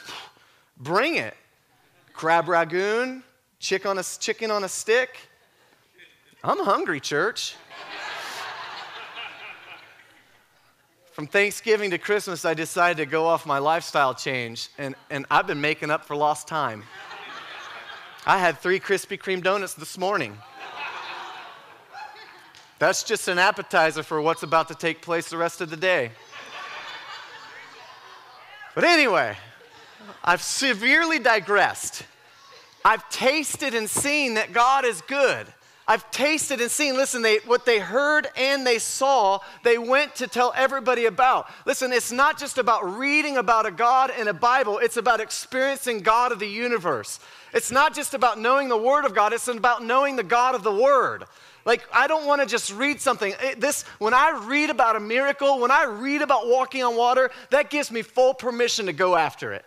bring 0.76 1.16
it. 1.16 1.34
Crab 2.12 2.44
ragoon, 2.44 3.22
chicken 3.58 3.92
on 3.92 3.98
a, 3.98 4.02
chicken 4.02 4.50
on 4.50 4.62
a 4.62 4.68
stick. 4.68 5.16
I'm 6.44 6.58
hungry, 6.58 7.00
church. 7.00 7.56
From 11.12 11.26
Thanksgiving 11.26 11.90
to 11.92 11.98
Christmas, 11.98 12.44
I 12.44 12.52
decided 12.52 12.98
to 12.98 13.06
go 13.06 13.24
off 13.24 13.46
my 13.46 13.56
lifestyle 13.56 14.14
change, 14.14 14.68
and, 14.76 14.94
and 15.08 15.24
I've 15.30 15.46
been 15.46 15.62
making 15.62 15.90
up 15.90 16.04
for 16.04 16.14
lost 16.14 16.46
time. 16.46 16.82
I 18.26 18.36
had 18.36 18.58
three 18.58 18.78
Krispy 18.78 19.18
Kreme 19.18 19.42
donuts 19.42 19.72
this 19.72 19.96
morning. 19.96 20.36
That's 22.82 23.04
just 23.04 23.28
an 23.28 23.38
appetizer 23.38 24.02
for 24.02 24.20
what's 24.20 24.42
about 24.42 24.66
to 24.66 24.74
take 24.74 25.02
place 25.02 25.30
the 25.30 25.36
rest 25.36 25.60
of 25.60 25.70
the 25.70 25.76
day. 25.76 26.10
But 28.74 28.82
anyway, 28.82 29.36
I've 30.24 30.42
severely 30.42 31.20
digressed. 31.20 32.02
I've 32.84 33.08
tasted 33.08 33.74
and 33.74 33.88
seen 33.88 34.34
that 34.34 34.52
God 34.52 34.84
is 34.84 35.00
good. 35.02 35.46
I've 35.86 36.10
tasted 36.10 36.60
and 36.60 36.68
seen, 36.68 36.96
listen, 36.96 37.22
they, 37.22 37.36
what 37.46 37.66
they 37.66 37.78
heard 37.78 38.26
and 38.36 38.66
they 38.66 38.80
saw, 38.80 39.38
they 39.62 39.78
went 39.78 40.16
to 40.16 40.26
tell 40.26 40.52
everybody 40.56 41.06
about. 41.06 41.48
Listen, 41.64 41.92
it's 41.92 42.10
not 42.10 42.36
just 42.36 42.58
about 42.58 42.98
reading 42.98 43.36
about 43.36 43.64
a 43.64 43.70
God 43.70 44.10
in 44.18 44.26
a 44.26 44.34
Bible, 44.34 44.78
it's 44.78 44.96
about 44.96 45.20
experiencing 45.20 46.00
God 46.00 46.32
of 46.32 46.40
the 46.40 46.48
universe. 46.48 47.20
It's 47.54 47.70
not 47.70 47.94
just 47.94 48.12
about 48.12 48.40
knowing 48.40 48.68
the 48.68 48.76
Word 48.76 49.04
of 49.04 49.14
God, 49.14 49.32
it's 49.32 49.46
about 49.46 49.84
knowing 49.84 50.16
the 50.16 50.24
God 50.24 50.56
of 50.56 50.64
the 50.64 50.74
Word. 50.74 51.26
Like, 51.64 51.84
I 51.92 52.06
don't 52.06 52.26
want 52.26 52.40
to 52.40 52.46
just 52.46 52.72
read 52.72 53.00
something. 53.00 53.34
Eh, 53.40 53.54
this, 53.56 53.84
when 53.98 54.14
I 54.14 54.42
read 54.44 54.70
about 54.70 54.96
a 54.96 55.00
miracle, 55.00 55.60
when 55.60 55.70
I 55.70 55.84
read 55.84 56.22
about 56.22 56.48
walking 56.48 56.82
on 56.82 56.96
water, 56.96 57.30
that 57.50 57.70
gives 57.70 57.90
me 57.90 58.02
full 58.02 58.34
permission 58.34 58.86
to 58.86 58.92
go 58.92 59.16
after 59.16 59.52
it. 59.52 59.64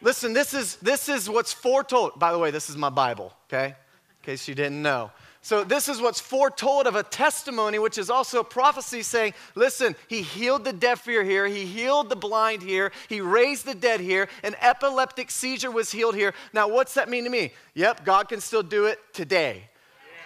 Listen, 0.00 0.32
this 0.32 0.54
is, 0.54 0.76
this 0.76 1.08
is 1.08 1.28
what's 1.28 1.52
foretold. 1.52 2.18
By 2.18 2.32
the 2.32 2.38
way, 2.38 2.50
this 2.50 2.70
is 2.70 2.76
my 2.76 2.90
Bible, 2.90 3.32
okay? 3.48 3.68
In 3.68 3.74
case 4.22 4.46
you 4.46 4.54
didn't 4.54 4.80
know. 4.82 5.10
So, 5.46 5.62
this 5.62 5.88
is 5.88 6.00
what's 6.00 6.18
foretold 6.18 6.88
of 6.88 6.96
a 6.96 7.04
testimony, 7.04 7.78
which 7.78 7.98
is 7.98 8.10
also 8.10 8.40
a 8.40 8.44
prophecy 8.44 9.02
saying, 9.02 9.32
listen, 9.54 9.94
he 10.08 10.22
healed 10.22 10.64
the 10.64 10.72
deaf 10.72 11.06
ear 11.06 11.22
here, 11.22 11.46
he 11.46 11.64
healed 11.64 12.08
the 12.08 12.16
blind 12.16 12.62
here, 12.62 12.90
he 13.08 13.20
raised 13.20 13.64
the 13.64 13.74
dead 13.74 14.00
here, 14.00 14.28
an 14.42 14.56
epileptic 14.60 15.30
seizure 15.30 15.70
was 15.70 15.92
healed 15.92 16.16
here. 16.16 16.34
Now, 16.52 16.66
what's 16.66 16.94
that 16.94 17.08
mean 17.08 17.22
to 17.24 17.30
me? 17.30 17.52
Yep, 17.74 18.04
God 18.04 18.28
can 18.28 18.40
still 18.40 18.64
do 18.64 18.86
it 18.86 18.98
today. 19.12 19.68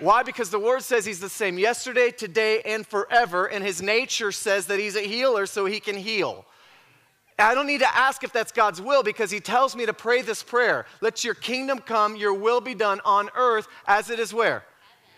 Why? 0.01 0.23
Because 0.23 0.51
the 0.51 0.59
word 0.59 0.83
says 0.83 1.05
he's 1.05 1.21
the 1.21 1.29
same 1.29 1.59
yesterday, 1.59 2.11
today, 2.11 2.63
and 2.63 2.87
forever, 2.87 3.47
and 3.47 3.63
his 3.63 3.83
nature 3.83 4.33
says 4.33 4.67
that 4.67 4.79
he's 4.79 4.97
a 4.97 5.03
healer, 5.03 5.47
so 5.47 5.67
he 5.67 5.79
can 5.79 5.97
heal. 5.97 6.47
I 7.39 7.55
don't 7.55 7.67
need 7.67 7.81
to 7.81 7.97
ask 7.97 8.23
if 8.25 8.33
that's 8.33 8.53
God's 8.53 8.81
will 8.81 9.03
because 9.03 9.31
he 9.31 9.41
tells 9.41 9.75
me 9.75 9.87
to 9.87 9.95
pray 9.95 10.23
this 10.23 10.43
prayer. 10.43 10.87
Let 11.01 11.25
your 11.25 11.35
kingdom 11.35 11.79
come, 11.79 12.17
your 12.17 12.35
will 12.35 12.61
be 12.61 12.75
done 12.75 13.01
on 13.05 13.31
earth 13.35 13.67
as 13.87 14.11
it 14.11 14.19
is 14.19 14.35
where? 14.35 14.65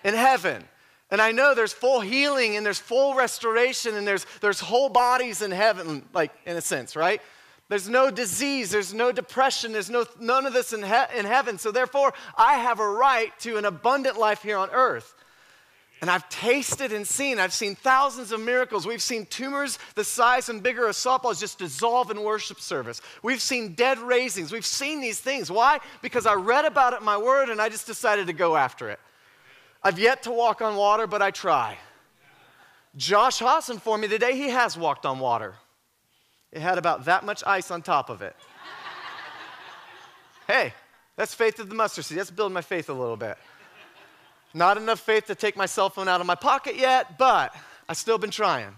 In 0.04 0.14
heaven. 0.14 0.64
And 1.10 1.20
I 1.20 1.32
know 1.32 1.54
there's 1.54 1.72
full 1.72 2.00
healing 2.00 2.56
and 2.56 2.64
there's 2.64 2.78
full 2.78 3.14
restoration 3.14 3.96
and 3.96 4.06
there's, 4.06 4.24
there's 4.40 4.60
whole 4.60 4.88
bodies 4.88 5.42
in 5.42 5.50
heaven, 5.50 6.08
like 6.14 6.32
in 6.46 6.56
a 6.56 6.60
sense, 6.60 6.96
right? 6.96 7.20
There's 7.68 7.88
no 7.88 8.10
disease, 8.10 8.70
there's 8.70 8.92
no 8.92 9.12
depression, 9.12 9.72
there's 9.72 9.88
no, 9.88 10.04
none 10.20 10.44
of 10.44 10.52
this 10.52 10.72
in, 10.72 10.82
he- 10.82 11.18
in 11.18 11.24
heaven. 11.24 11.58
So, 11.58 11.72
therefore, 11.72 12.12
I 12.36 12.54
have 12.54 12.80
a 12.80 12.88
right 12.88 13.32
to 13.40 13.56
an 13.56 13.64
abundant 13.64 14.18
life 14.18 14.42
here 14.42 14.58
on 14.58 14.68
earth. 14.70 15.14
And 16.02 16.10
I've 16.10 16.28
tasted 16.28 16.92
and 16.92 17.06
seen, 17.06 17.38
I've 17.38 17.52
seen 17.52 17.76
thousands 17.76 18.32
of 18.32 18.40
miracles. 18.40 18.88
We've 18.88 19.00
seen 19.00 19.24
tumors 19.24 19.78
the 19.94 20.02
size 20.02 20.48
and 20.48 20.60
bigger 20.60 20.88
of 20.88 20.96
softballs 20.96 21.38
just 21.38 21.60
dissolve 21.60 22.10
in 22.10 22.20
worship 22.24 22.58
service. 22.58 23.00
We've 23.22 23.40
seen 23.40 23.74
dead 23.74 23.98
raisings. 24.00 24.50
We've 24.50 24.66
seen 24.66 25.00
these 25.00 25.20
things. 25.20 25.48
Why? 25.48 25.78
Because 26.02 26.26
I 26.26 26.34
read 26.34 26.64
about 26.64 26.92
it 26.92 26.98
in 26.98 27.04
my 27.04 27.16
word 27.16 27.50
and 27.50 27.62
I 27.62 27.68
just 27.68 27.86
decided 27.86 28.26
to 28.26 28.32
go 28.32 28.56
after 28.56 28.90
it. 28.90 28.98
I've 29.80 30.00
yet 30.00 30.24
to 30.24 30.32
walk 30.32 30.60
on 30.60 30.74
water, 30.74 31.06
but 31.06 31.22
I 31.22 31.30
try. 31.30 31.78
Josh 32.96 33.38
Haas 33.38 33.70
informed 33.70 34.02
me 34.02 34.08
today 34.08 34.36
he 34.36 34.48
has 34.48 34.76
walked 34.76 35.06
on 35.06 35.20
water. 35.20 35.54
It 36.52 36.60
had 36.60 36.78
about 36.78 37.06
that 37.06 37.24
much 37.24 37.42
ice 37.46 37.70
on 37.70 37.82
top 37.82 38.10
of 38.10 38.22
it. 38.22 38.36
hey, 40.46 40.74
that's 41.16 41.34
faith 41.34 41.58
of 41.58 41.68
the 41.68 41.74
mustard 41.74 42.04
seed. 42.04 42.18
That's 42.18 42.30
building 42.30 42.54
my 42.54 42.62
faith 42.62 42.88
a 42.88 42.92
little 42.92 43.16
bit. 43.16 43.38
Not 44.54 44.76
enough 44.76 45.00
faith 45.00 45.26
to 45.26 45.34
take 45.34 45.56
my 45.56 45.66
cell 45.66 45.88
phone 45.88 46.08
out 46.08 46.20
of 46.20 46.26
my 46.26 46.34
pocket 46.34 46.76
yet, 46.76 47.16
but 47.16 47.54
I've 47.88 47.96
still 47.96 48.18
been 48.18 48.30
trying. 48.30 48.76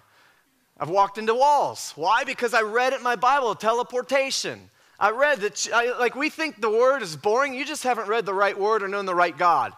I've 0.78 0.88
walked 0.88 1.18
into 1.18 1.34
walls. 1.34 1.92
Why? 1.96 2.24
Because 2.24 2.54
I 2.54 2.62
read 2.62 2.92
it 2.92 2.98
in 2.98 3.02
my 3.02 3.16
Bible, 3.16 3.54
teleportation. 3.54 4.70
I 4.98 5.10
read 5.10 5.40
that, 5.40 5.96
like, 5.98 6.14
we 6.14 6.30
think 6.30 6.60
the 6.60 6.70
word 6.70 7.02
is 7.02 7.16
boring. 7.16 7.54
You 7.54 7.64
just 7.64 7.82
haven't 7.82 8.08
read 8.08 8.24
the 8.24 8.34
right 8.34 8.58
word 8.58 8.82
or 8.82 8.88
known 8.88 9.06
the 9.06 9.14
right 9.14 9.36
God. 9.36 9.72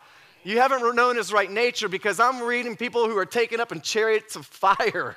You 0.44 0.60
haven't 0.60 0.94
known 0.94 1.16
his 1.16 1.32
right 1.32 1.50
nature 1.50 1.88
because 1.88 2.20
I'm 2.20 2.42
reading 2.42 2.76
people 2.76 3.08
who 3.08 3.16
are 3.16 3.26
taken 3.26 3.58
up 3.58 3.72
in 3.72 3.80
chariots 3.80 4.36
of 4.36 4.46
fire. 4.46 5.16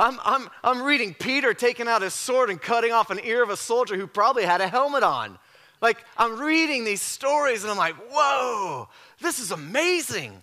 I'm, 0.00 0.18
I'm, 0.24 0.48
I'm 0.64 0.82
reading 0.82 1.12
Peter 1.12 1.52
taking 1.52 1.86
out 1.86 2.00
his 2.00 2.14
sword 2.14 2.48
and 2.48 2.60
cutting 2.60 2.90
off 2.90 3.10
an 3.10 3.20
ear 3.22 3.42
of 3.42 3.50
a 3.50 3.56
soldier 3.56 3.96
who 3.96 4.06
probably 4.06 4.44
had 4.44 4.62
a 4.62 4.66
helmet 4.66 5.02
on. 5.02 5.38
Like, 5.82 5.98
I'm 6.16 6.40
reading 6.40 6.84
these 6.84 7.02
stories 7.02 7.64
and 7.64 7.70
I'm 7.70 7.76
like, 7.76 7.96
whoa, 8.10 8.88
this 9.20 9.38
is 9.38 9.50
amazing. 9.50 10.42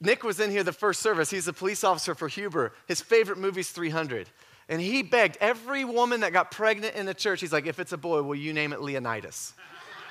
Nick 0.00 0.24
was 0.24 0.40
in 0.40 0.50
here 0.50 0.64
the 0.64 0.72
first 0.72 1.00
service. 1.00 1.30
He's 1.30 1.46
a 1.46 1.52
police 1.52 1.84
officer 1.84 2.16
for 2.16 2.26
Huber. 2.26 2.72
His 2.88 3.00
favorite 3.00 3.38
movie 3.38 3.60
is 3.60 3.70
300. 3.70 4.28
And 4.68 4.80
he 4.80 5.02
begged 5.04 5.38
every 5.40 5.84
woman 5.84 6.20
that 6.20 6.32
got 6.32 6.50
pregnant 6.50 6.96
in 6.96 7.06
the 7.06 7.14
church, 7.14 7.40
he's 7.40 7.52
like, 7.52 7.66
if 7.66 7.78
it's 7.78 7.92
a 7.92 7.96
boy, 7.96 8.22
will 8.22 8.34
you 8.34 8.52
name 8.52 8.72
it 8.72 8.80
Leonidas? 8.80 9.54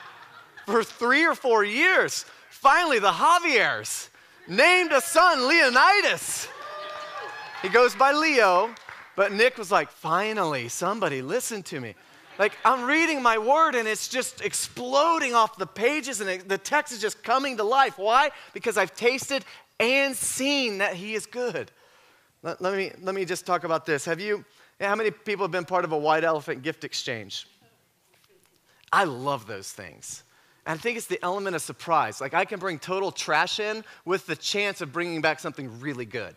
for 0.66 0.86
three 0.86 1.26
or 1.26 1.36
four 1.36 1.66
years, 1.66 2.26
finally, 2.50 3.00
the 3.00 3.12
Javiers 3.12 4.10
named 4.48 4.94
a 4.94 5.02
son 5.02 5.50
Leonidas. 5.50 6.48
He 7.62 7.70
goes 7.70 7.96
by 7.96 8.12
Leo, 8.12 8.70
but 9.16 9.32
Nick 9.32 9.58
was 9.58 9.72
like, 9.72 9.90
finally, 9.90 10.68
somebody 10.68 11.24
listen 11.24 11.64
to 11.64 11.80
me. 11.80 11.96
Like, 12.38 12.54
I'm 12.64 12.86
reading 12.86 13.24
my 13.24 13.40
word 13.40 13.74
and 13.74 13.88
it's 13.88 14.08
just 14.08 14.42
exploding 14.42 15.34
off 15.34 15.58
the 15.58 15.66
pages 15.66 16.22
and 16.22 16.42
the 16.42 16.60
text 16.60 16.94
is 16.94 17.02
just 17.02 17.24
coming 17.24 17.58
to 17.58 17.64
life. 17.64 17.98
Why? 17.98 18.30
Because 18.54 18.78
I've 18.78 18.96
tasted 18.96 19.44
and 19.80 20.16
seen 20.16 20.78
that 20.78 20.94
He 20.94 21.16
is 21.16 21.26
good. 21.26 21.72
Let, 22.44 22.62
let, 22.62 22.76
me, 22.76 22.92
let 23.02 23.16
me 23.16 23.26
just 23.26 23.48
talk 23.48 23.64
about 23.64 23.88
this. 23.88 24.06
Have 24.06 24.22
you, 24.22 24.46
how 24.80 24.96
many 24.96 25.10
people 25.10 25.44
have 25.44 25.52
been 25.52 25.66
part 25.66 25.84
of 25.84 25.92
a 25.92 25.98
white 25.98 26.24
elephant 26.24 26.62
gift 26.62 26.84
exchange? 26.84 27.48
I 28.94 29.06
love 29.06 29.48
those 29.48 29.72
things. 29.72 30.24
And 30.68 30.78
I 30.78 30.82
think 30.82 30.96
it's 30.96 31.08
the 31.08 31.24
element 31.24 31.56
of 31.56 31.64
surprise. 31.64 32.22
Like, 32.22 32.36
I 32.36 32.46
can 32.46 32.60
bring 32.60 32.78
total 32.78 33.12
trash 33.12 33.60
in 33.60 33.84
with 34.06 34.28
the 34.28 34.36
chance 34.36 34.82
of 34.82 34.94
bringing 34.94 35.22
back 35.22 35.40
something 35.40 35.80
really 35.80 36.06
good. 36.06 36.36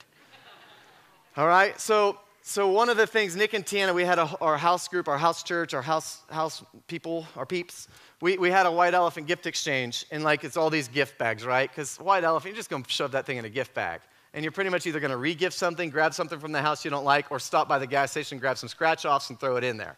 All 1.40 1.46
right, 1.46 1.80
so 1.80 2.18
so 2.42 2.68
one 2.68 2.90
of 2.90 2.98
the 2.98 3.06
things 3.06 3.34
Nick 3.34 3.54
and 3.54 3.64
Tiana, 3.64 3.94
we 3.94 4.04
had 4.04 4.18
a, 4.18 4.30
our 4.42 4.58
house 4.58 4.88
group, 4.88 5.08
our 5.08 5.16
house 5.16 5.42
church, 5.42 5.72
our 5.72 5.80
house 5.80 6.20
house 6.28 6.62
people, 6.86 7.26
our 7.34 7.46
peeps. 7.46 7.88
We, 8.20 8.36
we 8.36 8.50
had 8.50 8.66
a 8.66 8.70
white 8.70 8.92
elephant 8.92 9.26
gift 9.26 9.46
exchange, 9.46 10.04
and 10.10 10.22
like 10.22 10.44
it's 10.44 10.58
all 10.58 10.68
these 10.68 10.86
gift 10.86 11.16
bags, 11.16 11.46
right? 11.46 11.70
Because 11.70 11.96
white 11.96 12.24
elephant, 12.24 12.52
you're 12.52 12.58
just 12.58 12.68
gonna 12.68 12.84
shove 12.88 13.12
that 13.12 13.24
thing 13.24 13.38
in 13.38 13.46
a 13.46 13.48
gift 13.48 13.72
bag, 13.72 14.02
and 14.34 14.44
you're 14.44 14.52
pretty 14.52 14.68
much 14.68 14.86
either 14.86 15.00
gonna 15.00 15.16
re-gift 15.16 15.56
something, 15.56 15.88
grab 15.88 16.12
something 16.12 16.38
from 16.38 16.52
the 16.52 16.60
house 16.60 16.84
you 16.84 16.90
don't 16.90 17.06
like, 17.06 17.32
or 17.32 17.38
stop 17.38 17.66
by 17.66 17.78
the 17.78 17.86
gas 17.86 18.10
station, 18.10 18.38
grab 18.38 18.58
some 18.58 18.68
scratch 18.68 19.06
offs, 19.06 19.30
and 19.30 19.40
throw 19.40 19.56
it 19.56 19.64
in 19.64 19.78
there. 19.78 19.96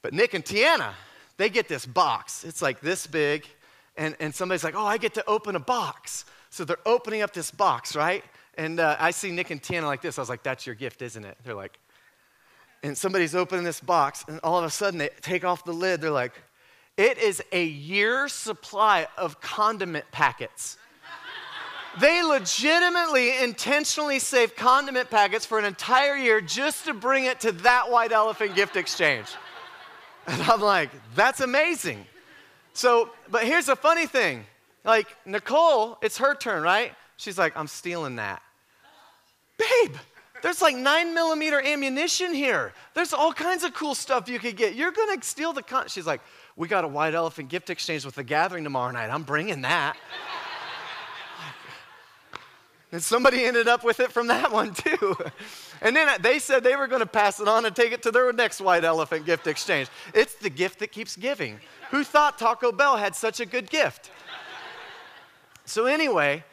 But 0.00 0.14
Nick 0.14 0.32
and 0.32 0.46
Tiana, 0.46 0.94
they 1.36 1.50
get 1.50 1.68
this 1.68 1.84
box. 1.84 2.42
It's 2.44 2.62
like 2.62 2.80
this 2.80 3.06
big, 3.06 3.44
and, 3.98 4.16
and 4.18 4.34
somebody's 4.34 4.64
like, 4.64 4.76
oh, 4.76 4.86
I 4.86 4.96
get 4.96 5.12
to 5.12 5.24
open 5.26 5.56
a 5.56 5.60
box. 5.60 6.24
So 6.48 6.64
they're 6.64 6.78
opening 6.86 7.20
up 7.20 7.34
this 7.34 7.50
box, 7.50 7.94
right? 7.94 8.24
And 8.56 8.80
uh, 8.80 8.96
I 8.98 9.10
see 9.10 9.30
Nick 9.30 9.50
and 9.50 9.62
Tiana 9.62 9.84
like 9.84 10.02
this. 10.02 10.18
I 10.18 10.22
was 10.22 10.28
like, 10.28 10.42
that's 10.42 10.66
your 10.66 10.74
gift, 10.74 11.02
isn't 11.02 11.24
it? 11.24 11.36
They're 11.44 11.54
like, 11.54 11.78
and 12.82 12.96
somebody's 12.96 13.34
opening 13.34 13.64
this 13.64 13.80
box, 13.80 14.24
and 14.28 14.38
all 14.44 14.58
of 14.58 14.64
a 14.64 14.70
sudden 14.70 14.98
they 14.98 15.08
take 15.22 15.44
off 15.44 15.64
the 15.64 15.72
lid. 15.72 16.00
They're 16.00 16.10
like, 16.10 16.32
it 16.96 17.18
is 17.18 17.42
a 17.50 17.64
year's 17.64 18.32
supply 18.32 19.08
of 19.16 19.40
condiment 19.40 20.04
packets. 20.12 20.76
they 22.00 22.22
legitimately, 22.22 23.42
intentionally 23.42 24.18
save 24.18 24.54
condiment 24.54 25.10
packets 25.10 25.46
for 25.46 25.58
an 25.58 25.64
entire 25.64 26.14
year 26.14 26.40
just 26.40 26.84
to 26.84 26.94
bring 26.94 27.24
it 27.24 27.40
to 27.40 27.52
that 27.52 27.90
white 27.90 28.12
elephant 28.12 28.54
gift 28.54 28.76
exchange. 28.76 29.28
And 30.26 30.40
I'm 30.42 30.60
like, 30.60 30.90
that's 31.14 31.40
amazing. 31.40 32.06
So, 32.72 33.10
but 33.30 33.44
here's 33.44 33.66
the 33.66 33.76
funny 33.76 34.06
thing 34.06 34.44
like, 34.84 35.06
Nicole, 35.24 35.98
it's 36.02 36.18
her 36.18 36.34
turn, 36.34 36.62
right? 36.62 36.92
She's 37.16 37.38
like, 37.38 37.56
I'm 37.56 37.66
stealing 37.66 38.16
that. 38.16 38.42
Babe, 39.56 39.96
there's 40.42 40.60
like 40.60 40.76
nine 40.76 41.14
millimeter 41.14 41.60
ammunition 41.60 42.34
here. 42.34 42.72
There's 42.92 43.12
all 43.12 43.32
kinds 43.32 43.64
of 43.64 43.72
cool 43.72 43.94
stuff 43.94 44.28
you 44.28 44.38
could 44.38 44.56
get. 44.56 44.74
You're 44.74 44.92
gonna 44.92 45.22
steal 45.22 45.52
the 45.52 45.62
con. 45.62 45.88
She's 45.88 46.06
like, 46.06 46.20
We 46.56 46.68
got 46.68 46.84
a 46.84 46.88
white 46.88 47.14
elephant 47.14 47.48
gift 47.48 47.70
exchange 47.70 48.04
with 48.04 48.16
the 48.16 48.24
gathering 48.24 48.64
tomorrow 48.64 48.92
night. 48.92 49.10
I'm 49.10 49.22
bringing 49.22 49.62
that. 49.62 49.96
and 52.92 53.02
somebody 53.02 53.44
ended 53.44 53.68
up 53.68 53.84
with 53.84 54.00
it 54.00 54.12
from 54.12 54.26
that 54.26 54.52
one 54.52 54.74
too. 54.74 55.16
And 55.80 55.94
then 55.94 56.08
they 56.22 56.38
said 56.38 56.62
they 56.62 56.76
were 56.76 56.88
to 56.88 57.06
pass 57.06 57.40
it 57.40 57.48
on 57.48 57.64
and 57.66 57.74
take 57.74 57.92
it 57.92 58.02
to 58.02 58.10
their 58.10 58.32
next 58.32 58.60
white 58.60 58.84
elephant 58.84 59.26
gift 59.26 59.46
exchange. 59.46 59.88
It's 60.14 60.34
the 60.34 60.50
gift 60.50 60.78
that 60.80 60.92
keeps 60.92 61.16
giving. 61.16 61.60
Who 61.90 62.04
thought 62.04 62.38
Taco 62.38 62.72
Bell 62.72 62.96
had 62.96 63.14
such 63.14 63.40
a 63.40 63.46
good 63.46 63.68
gift? 63.70 64.10
So, 65.66 65.86
anyway, 65.86 66.44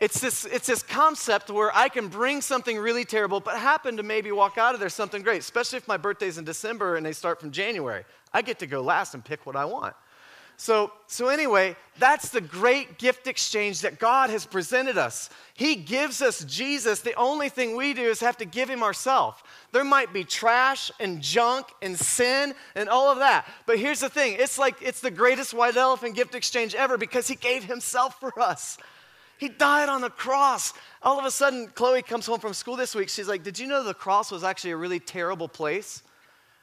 it's 0.00 0.20
this, 0.20 0.44
it's 0.44 0.68
this 0.68 0.82
concept 0.82 1.50
where 1.50 1.74
I 1.76 1.88
can 1.88 2.06
bring 2.08 2.40
something 2.40 2.78
really 2.78 3.04
terrible, 3.04 3.40
but 3.40 3.56
happen 3.56 3.96
to 3.96 4.04
maybe 4.04 4.30
walk 4.30 4.56
out 4.56 4.74
of 4.74 4.80
there 4.80 4.88
something 4.88 5.22
great, 5.22 5.40
especially 5.40 5.78
if 5.78 5.88
my 5.88 5.96
birthday's 5.96 6.38
in 6.38 6.44
December 6.44 6.96
and 6.96 7.04
they 7.04 7.12
start 7.12 7.40
from 7.40 7.50
January. 7.50 8.04
I 8.32 8.42
get 8.42 8.60
to 8.60 8.66
go 8.66 8.80
last 8.80 9.14
and 9.14 9.24
pick 9.24 9.44
what 9.44 9.56
I 9.56 9.64
want. 9.64 9.94
So, 10.60 10.92
so 11.06 11.28
anyway, 11.28 11.76
that's 12.00 12.30
the 12.30 12.40
great 12.40 12.98
gift 12.98 13.28
exchange 13.28 13.82
that 13.82 14.00
God 14.00 14.30
has 14.30 14.44
presented 14.44 14.98
us. 14.98 15.30
He 15.54 15.76
gives 15.76 16.20
us 16.20 16.44
Jesus. 16.44 17.00
The 17.00 17.14
only 17.14 17.48
thing 17.48 17.76
we 17.76 17.94
do 17.94 18.02
is 18.02 18.18
have 18.20 18.36
to 18.38 18.44
give 18.44 18.68
him 18.68 18.82
ourselves. 18.82 19.40
There 19.70 19.84
might 19.84 20.12
be 20.12 20.24
trash 20.24 20.90
and 20.98 21.22
junk 21.22 21.66
and 21.80 21.96
sin 21.96 22.54
and 22.74 22.88
all 22.88 23.10
of 23.10 23.18
that. 23.18 23.46
But 23.66 23.78
here's 23.78 24.00
the 24.00 24.08
thing 24.08 24.36
it's 24.38 24.58
like 24.58 24.76
it's 24.82 25.00
the 25.00 25.12
greatest 25.12 25.54
white 25.54 25.76
elephant 25.76 26.16
gift 26.16 26.34
exchange 26.34 26.74
ever 26.74 26.98
because 26.98 27.28
he 27.28 27.36
gave 27.36 27.62
himself 27.62 28.18
for 28.18 28.36
us. 28.40 28.78
He 29.38 29.48
died 29.48 29.88
on 29.88 30.00
the 30.00 30.10
cross. 30.10 30.74
All 31.02 31.18
of 31.18 31.24
a 31.24 31.30
sudden, 31.30 31.68
Chloe 31.74 32.02
comes 32.02 32.26
home 32.26 32.40
from 32.40 32.52
school 32.52 32.76
this 32.76 32.94
week. 32.94 33.08
She's 33.08 33.28
like, 33.28 33.42
Did 33.42 33.58
you 33.58 33.66
know 33.66 33.82
the 33.82 33.94
cross 33.94 34.30
was 34.30 34.44
actually 34.44 34.72
a 34.72 34.76
really 34.76 35.00
terrible 35.00 35.48
place? 35.48 36.02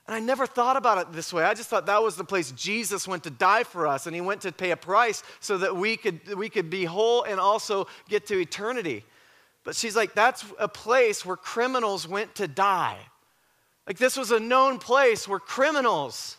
And 0.07 0.13
I 0.13 0.19
never 0.19 0.45
thought 0.45 0.77
about 0.77 0.99
it 0.99 1.13
this 1.13 1.33
way. 1.33 1.43
I 1.43 1.55
just 1.55 1.67
thought 1.67 1.88
that 1.88 2.03
was 2.03 2.15
the 2.15 2.23
place 2.23 2.51
Jesus 2.51 3.07
went 3.07 3.23
to 3.23 3.31
die 3.31 3.63
for 3.63 3.88
us, 3.88 4.05
and 4.05 4.13
he 4.13 4.21
went 4.21 4.41
to 4.41 4.51
pay 4.51 4.69
a 4.69 4.77
price 4.77 5.23
so 5.39 5.57
that 5.57 5.75
we 5.75 5.97
could, 5.97 6.35
we 6.38 6.47
could 6.47 6.69
be 6.69 6.85
whole 6.85 7.23
and 7.23 7.39
also 7.39 7.88
get 8.07 8.27
to 8.27 8.39
eternity. 8.39 9.03
But 9.63 9.75
she's 9.75 9.95
like, 9.95 10.13
that's 10.13 10.45
a 10.59 10.67
place 10.67 11.25
where 11.25 11.38
criminals 11.38 12.07
went 12.07 12.35
to 12.35 12.47
die. 12.47 12.99
Like, 13.88 13.97
this 13.97 14.15
was 14.15 14.29
a 14.29 14.39
known 14.39 14.77
place 14.77 15.27
where 15.27 15.39
criminals. 15.39 16.38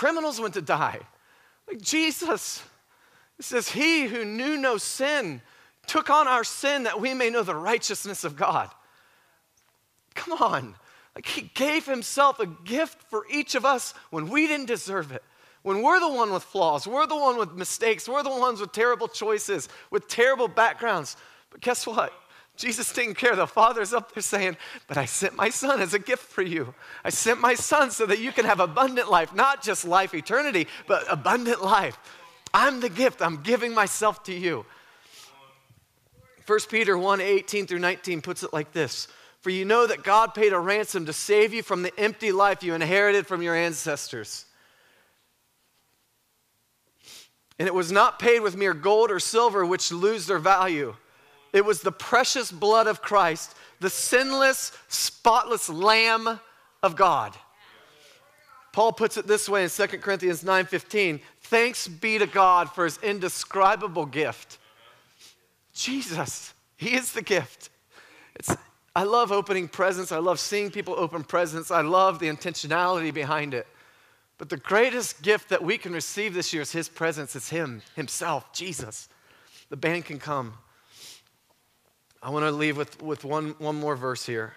Criminals 0.00 0.40
went 0.40 0.54
to 0.54 0.62
die. 0.62 0.98
Like 1.68 1.78
Jesus. 1.82 2.62
It 3.38 3.44
says, 3.44 3.68
He 3.68 4.04
who 4.06 4.24
knew 4.24 4.56
no 4.56 4.78
sin 4.78 5.42
took 5.86 6.08
on 6.08 6.26
our 6.26 6.42
sin 6.42 6.84
that 6.84 7.02
we 7.02 7.12
may 7.12 7.28
know 7.28 7.42
the 7.42 7.54
righteousness 7.54 8.24
of 8.24 8.34
God. 8.34 8.70
Come 10.14 10.40
on. 10.40 10.74
Like 11.14 11.26
he 11.26 11.50
gave 11.54 11.84
himself 11.84 12.40
a 12.40 12.46
gift 12.46 13.02
for 13.10 13.26
each 13.30 13.54
of 13.54 13.66
us 13.66 13.92
when 14.08 14.30
we 14.30 14.46
didn't 14.46 14.68
deserve 14.68 15.12
it. 15.12 15.22
When 15.64 15.82
we're 15.82 16.00
the 16.00 16.08
one 16.08 16.32
with 16.32 16.44
flaws, 16.44 16.86
we're 16.86 17.06
the 17.06 17.14
one 17.14 17.36
with 17.36 17.52
mistakes, 17.52 18.08
we're 18.08 18.22
the 18.22 18.30
ones 18.30 18.58
with 18.58 18.72
terrible 18.72 19.06
choices, 19.06 19.68
with 19.90 20.08
terrible 20.08 20.48
backgrounds. 20.48 21.18
But 21.50 21.60
guess 21.60 21.86
what? 21.86 22.10
Jesus 22.60 22.92
taking 22.92 23.14
care. 23.14 23.34
The 23.34 23.46
Father's 23.46 23.94
up 23.94 24.12
there 24.12 24.22
saying, 24.22 24.58
But 24.86 24.98
I 24.98 25.06
sent 25.06 25.34
my 25.34 25.48
Son 25.48 25.80
as 25.80 25.94
a 25.94 25.98
gift 25.98 26.22
for 26.22 26.42
you. 26.42 26.74
I 27.02 27.08
sent 27.08 27.40
my 27.40 27.54
Son 27.54 27.90
so 27.90 28.04
that 28.06 28.18
you 28.18 28.32
can 28.32 28.44
have 28.44 28.60
abundant 28.60 29.10
life, 29.10 29.34
not 29.34 29.62
just 29.62 29.86
life 29.86 30.14
eternity, 30.14 30.68
but 30.86 31.04
abundant 31.10 31.64
life. 31.64 31.98
I'm 32.52 32.80
the 32.80 32.90
gift. 32.90 33.22
I'm 33.22 33.42
giving 33.42 33.72
myself 33.72 34.22
to 34.24 34.34
you. 34.34 34.66
1 36.46 36.58
Peter 36.68 36.98
1 36.98 37.20
18 37.20 37.66
through 37.66 37.78
19 37.78 38.20
puts 38.20 38.42
it 38.42 38.52
like 38.52 38.72
this 38.72 39.08
For 39.40 39.48
you 39.48 39.64
know 39.64 39.86
that 39.86 40.02
God 40.02 40.34
paid 40.34 40.52
a 40.52 40.58
ransom 40.58 41.06
to 41.06 41.14
save 41.14 41.54
you 41.54 41.62
from 41.62 41.82
the 41.82 41.98
empty 41.98 42.30
life 42.30 42.62
you 42.62 42.74
inherited 42.74 43.26
from 43.26 43.40
your 43.40 43.54
ancestors. 43.54 44.44
And 47.58 47.66
it 47.66 47.74
was 47.74 47.90
not 47.90 48.18
paid 48.18 48.40
with 48.40 48.56
mere 48.56 48.74
gold 48.74 49.10
or 49.10 49.20
silver, 49.20 49.64
which 49.64 49.92
lose 49.92 50.26
their 50.26 50.38
value. 50.38 50.94
It 51.52 51.64
was 51.64 51.80
the 51.80 51.92
precious 51.92 52.52
blood 52.52 52.86
of 52.86 53.02
Christ, 53.02 53.56
the 53.80 53.90
sinless, 53.90 54.72
spotless 54.88 55.68
Lamb 55.68 56.40
of 56.82 56.96
God. 56.96 57.36
Paul 58.72 58.92
puts 58.92 59.16
it 59.16 59.26
this 59.26 59.48
way 59.48 59.64
in 59.64 59.68
2 59.68 60.00
Corinthians 60.00 60.44
9:15, 60.44 61.20
thanks 61.40 61.88
be 61.88 62.18
to 62.18 62.26
God 62.26 62.70
for 62.70 62.84
his 62.84 62.98
indescribable 62.98 64.06
gift 64.06 64.58
Jesus. 65.72 66.52
He 66.76 66.94
is 66.94 67.12
the 67.12 67.22
gift. 67.22 67.70
It's, 68.34 68.54
I 68.94 69.04
love 69.04 69.32
opening 69.32 69.68
presents. 69.68 70.12
I 70.12 70.18
love 70.18 70.38
seeing 70.40 70.70
people 70.70 70.94
open 70.96 71.24
presents. 71.24 71.70
I 71.70 71.80
love 71.80 72.18
the 72.18 72.28
intentionality 72.28 73.12
behind 73.14 73.54
it. 73.54 73.66
But 74.38 74.48
the 74.48 74.56
greatest 74.56 75.22
gift 75.22 75.48
that 75.50 75.62
we 75.62 75.78
can 75.78 75.92
receive 75.92 76.34
this 76.34 76.52
year 76.52 76.62
is 76.62 76.72
His 76.72 76.88
presence. 76.88 77.36
It's 77.36 77.50
Him, 77.50 77.82
Himself, 77.94 78.52
Jesus. 78.52 79.08
The 79.68 79.76
band 79.76 80.06
can 80.06 80.18
come. 80.18 80.54
I 82.22 82.30
want 82.30 82.44
to 82.44 82.50
leave 82.50 82.76
with, 82.76 83.02
with 83.02 83.24
one, 83.24 83.54
one 83.58 83.76
more 83.76 83.96
verse 83.96 84.26
here. 84.26 84.54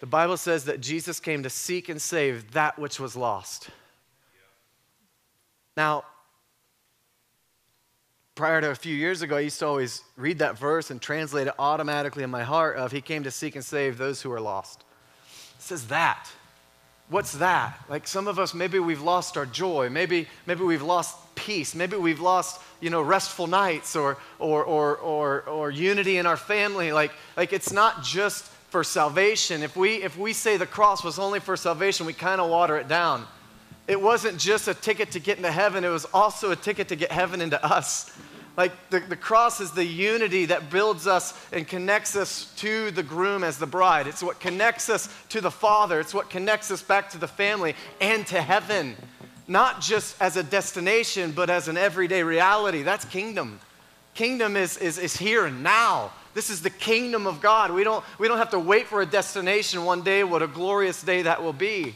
The 0.00 0.06
Bible 0.06 0.36
says 0.36 0.64
that 0.64 0.80
Jesus 0.80 1.20
came 1.20 1.44
to 1.44 1.50
seek 1.50 1.88
and 1.88 2.00
save 2.00 2.52
that 2.52 2.78
which 2.78 2.98
was 3.00 3.16
lost. 3.16 3.70
Now, 5.76 6.04
prior 8.34 8.60
to 8.60 8.70
a 8.70 8.74
few 8.74 8.94
years 8.94 9.22
ago, 9.22 9.36
I 9.36 9.40
used 9.40 9.58
to 9.60 9.66
always 9.66 10.02
read 10.16 10.40
that 10.40 10.58
verse 10.58 10.90
and 10.90 11.00
translate 11.00 11.46
it 11.46 11.54
automatically 11.58 12.22
in 12.22 12.30
my 12.30 12.42
heart 12.42 12.76
of 12.76 12.92
He 12.92 13.00
came 13.00 13.22
to 13.22 13.30
seek 13.30 13.54
and 13.54 13.64
save 13.64 13.96
those 13.96 14.20
who 14.20 14.30
are 14.32 14.40
lost. 14.40 14.84
It 15.56 15.62
says 15.62 15.86
that. 15.86 16.28
What's 17.12 17.32
that? 17.32 17.78
Like 17.90 18.08
some 18.08 18.26
of 18.26 18.38
us, 18.38 18.54
maybe 18.54 18.78
we've 18.78 19.02
lost 19.02 19.36
our 19.36 19.44
joy. 19.44 19.90
Maybe, 19.90 20.26
maybe 20.46 20.64
we've 20.64 20.82
lost 20.82 21.16
peace. 21.34 21.74
Maybe 21.74 21.96
we've 21.98 22.20
lost, 22.20 22.58
you 22.80 22.88
know, 22.88 23.02
restful 23.02 23.46
nights 23.46 23.94
or, 23.94 24.16
or, 24.38 24.64
or, 24.64 24.96
or, 24.96 25.42
or 25.42 25.70
unity 25.70 26.16
in 26.16 26.24
our 26.24 26.38
family. 26.38 26.90
Like, 26.90 27.12
like 27.36 27.52
it's 27.52 27.70
not 27.70 28.02
just 28.02 28.46
for 28.70 28.82
salvation. 28.82 29.62
If 29.62 29.76
we, 29.76 30.02
if 30.02 30.16
we 30.16 30.32
say 30.32 30.56
the 30.56 30.64
cross 30.64 31.04
was 31.04 31.18
only 31.18 31.38
for 31.38 31.54
salvation, 31.54 32.06
we 32.06 32.14
kind 32.14 32.40
of 32.40 32.48
water 32.48 32.78
it 32.78 32.88
down. 32.88 33.26
It 33.86 34.00
wasn't 34.00 34.38
just 34.38 34.66
a 34.66 34.72
ticket 34.72 35.10
to 35.10 35.20
get 35.20 35.36
into 35.36 35.52
heaven, 35.52 35.84
it 35.84 35.90
was 35.90 36.06
also 36.14 36.50
a 36.50 36.56
ticket 36.56 36.88
to 36.88 36.96
get 36.96 37.12
heaven 37.12 37.42
into 37.42 37.62
us. 37.62 38.10
Like 38.56 38.72
the, 38.90 39.00
the 39.00 39.16
cross 39.16 39.60
is 39.60 39.70
the 39.70 39.84
unity 39.84 40.46
that 40.46 40.70
builds 40.70 41.06
us 41.06 41.34
and 41.52 41.66
connects 41.66 42.16
us 42.16 42.52
to 42.56 42.90
the 42.90 43.02
groom 43.02 43.44
as 43.44 43.56
the 43.58 43.66
bride. 43.66 44.06
It's 44.06 44.22
what 44.22 44.40
connects 44.40 44.90
us 44.90 45.08
to 45.30 45.40
the 45.40 45.50
Father. 45.50 46.00
It's 46.00 46.12
what 46.12 46.28
connects 46.28 46.70
us 46.70 46.82
back 46.82 47.10
to 47.10 47.18
the 47.18 47.28
family 47.28 47.74
and 48.00 48.26
to 48.26 48.42
heaven. 48.42 48.96
Not 49.48 49.80
just 49.80 50.20
as 50.20 50.36
a 50.36 50.42
destination, 50.42 51.32
but 51.32 51.48
as 51.48 51.68
an 51.68 51.76
everyday 51.76 52.22
reality. 52.22 52.82
That's 52.82 53.04
kingdom. 53.06 53.58
Kingdom 54.14 54.56
is, 54.56 54.76
is, 54.76 54.98
is 54.98 55.16
here 55.16 55.46
and 55.46 55.62
now. 55.62 56.12
This 56.34 56.50
is 56.50 56.62
the 56.62 56.70
kingdom 56.70 57.26
of 57.26 57.40
God. 57.40 57.70
We 57.70 57.84
don't, 57.84 58.04
we 58.18 58.28
don't 58.28 58.38
have 58.38 58.50
to 58.50 58.58
wait 58.58 58.86
for 58.86 59.00
a 59.00 59.06
destination 59.06 59.84
one 59.84 60.02
day. 60.02 60.24
What 60.24 60.42
a 60.42 60.46
glorious 60.46 61.02
day 61.02 61.22
that 61.22 61.42
will 61.42 61.52
be. 61.52 61.94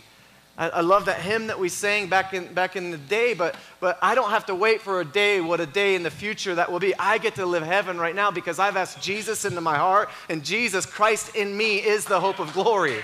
I, 0.58 0.68
I 0.68 0.80
love 0.80 1.04
that 1.06 1.20
hymn 1.20 1.48
that 1.48 1.58
we 1.58 1.68
sang 1.68 2.08
back 2.08 2.32
in, 2.32 2.52
back 2.54 2.76
in 2.76 2.90
the 2.90 2.96
day, 2.96 3.34
but, 3.34 3.56
but 3.80 3.98
I 4.00 4.14
don't 4.14 4.30
have 4.30 4.46
to 4.46 4.54
wait 4.54 4.80
for 4.80 5.00
a 5.00 5.04
day, 5.04 5.40
what 5.40 5.60
a 5.60 5.66
day 5.66 5.94
in 5.94 6.02
the 6.02 6.10
future 6.10 6.54
that 6.54 6.70
will 6.72 6.78
be. 6.78 6.96
I 6.98 7.18
get 7.18 7.34
to 7.36 7.46
live 7.46 7.62
heaven 7.62 7.98
right 7.98 8.14
now 8.14 8.30
because 8.30 8.58
I've 8.58 8.76
asked 8.76 9.02
Jesus 9.02 9.44
into 9.44 9.60
my 9.60 9.76
heart, 9.76 10.08
and 10.28 10.44
Jesus, 10.44 10.86
Christ 10.86 11.34
in 11.34 11.56
me, 11.56 11.78
is 11.78 12.04
the 12.04 12.20
hope 12.20 12.38
of 12.38 12.52
glory. 12.52 13.02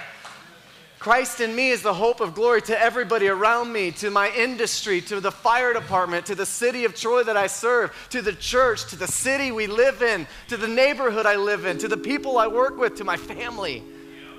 Christ 0.99 1.41
in 1.41 1.57
me 1.57 1.71
is 1.71 1.83
the 1.83 1.93
hope 1.93 2.21
of 2.21 2.33
glory 2.33 2.63
to 2.63 2.81
everybody 2.81 3.27
around 3.27 3.73
me, 3.73 3.91
to 3.91 4.09
my 4.09 4.31
industry, 4.31 5.01
to 5.01 5.19
the 5.19 5.33
fire 5.33 5.73
department, 5.73 6.27
to 6.27 6.37
the 6.37 6.47
city 6.47 6.85
of 6.85 6.95
Troy 6.95 7.25
that 7.25 7.37
I 7.37 7.49
serve, 7.49 7.93
to 8.11 8.23
the 8.23 8.33
church, 8.33 8.85
to 8.91 8.97
the 8.97 9.09
city 9.09 9.51
we 9.51 9.67
live 9.67 10.01
in, 10.01 10.29
to 10.47 10.57
the 10.57 10.69
neighborhood 10.69 11.27
I 11.27 11.35
live 11.35 11.67
in, 11.67 11.77
to 11.79 11.89
the 11.89 11.97
people 11.97 12.39
I 12.39 12.47
work 12.47 12.79
with, 12.79 12.95
to 12.99 13.05
my 13.05 13.17
family. 13.17 13.83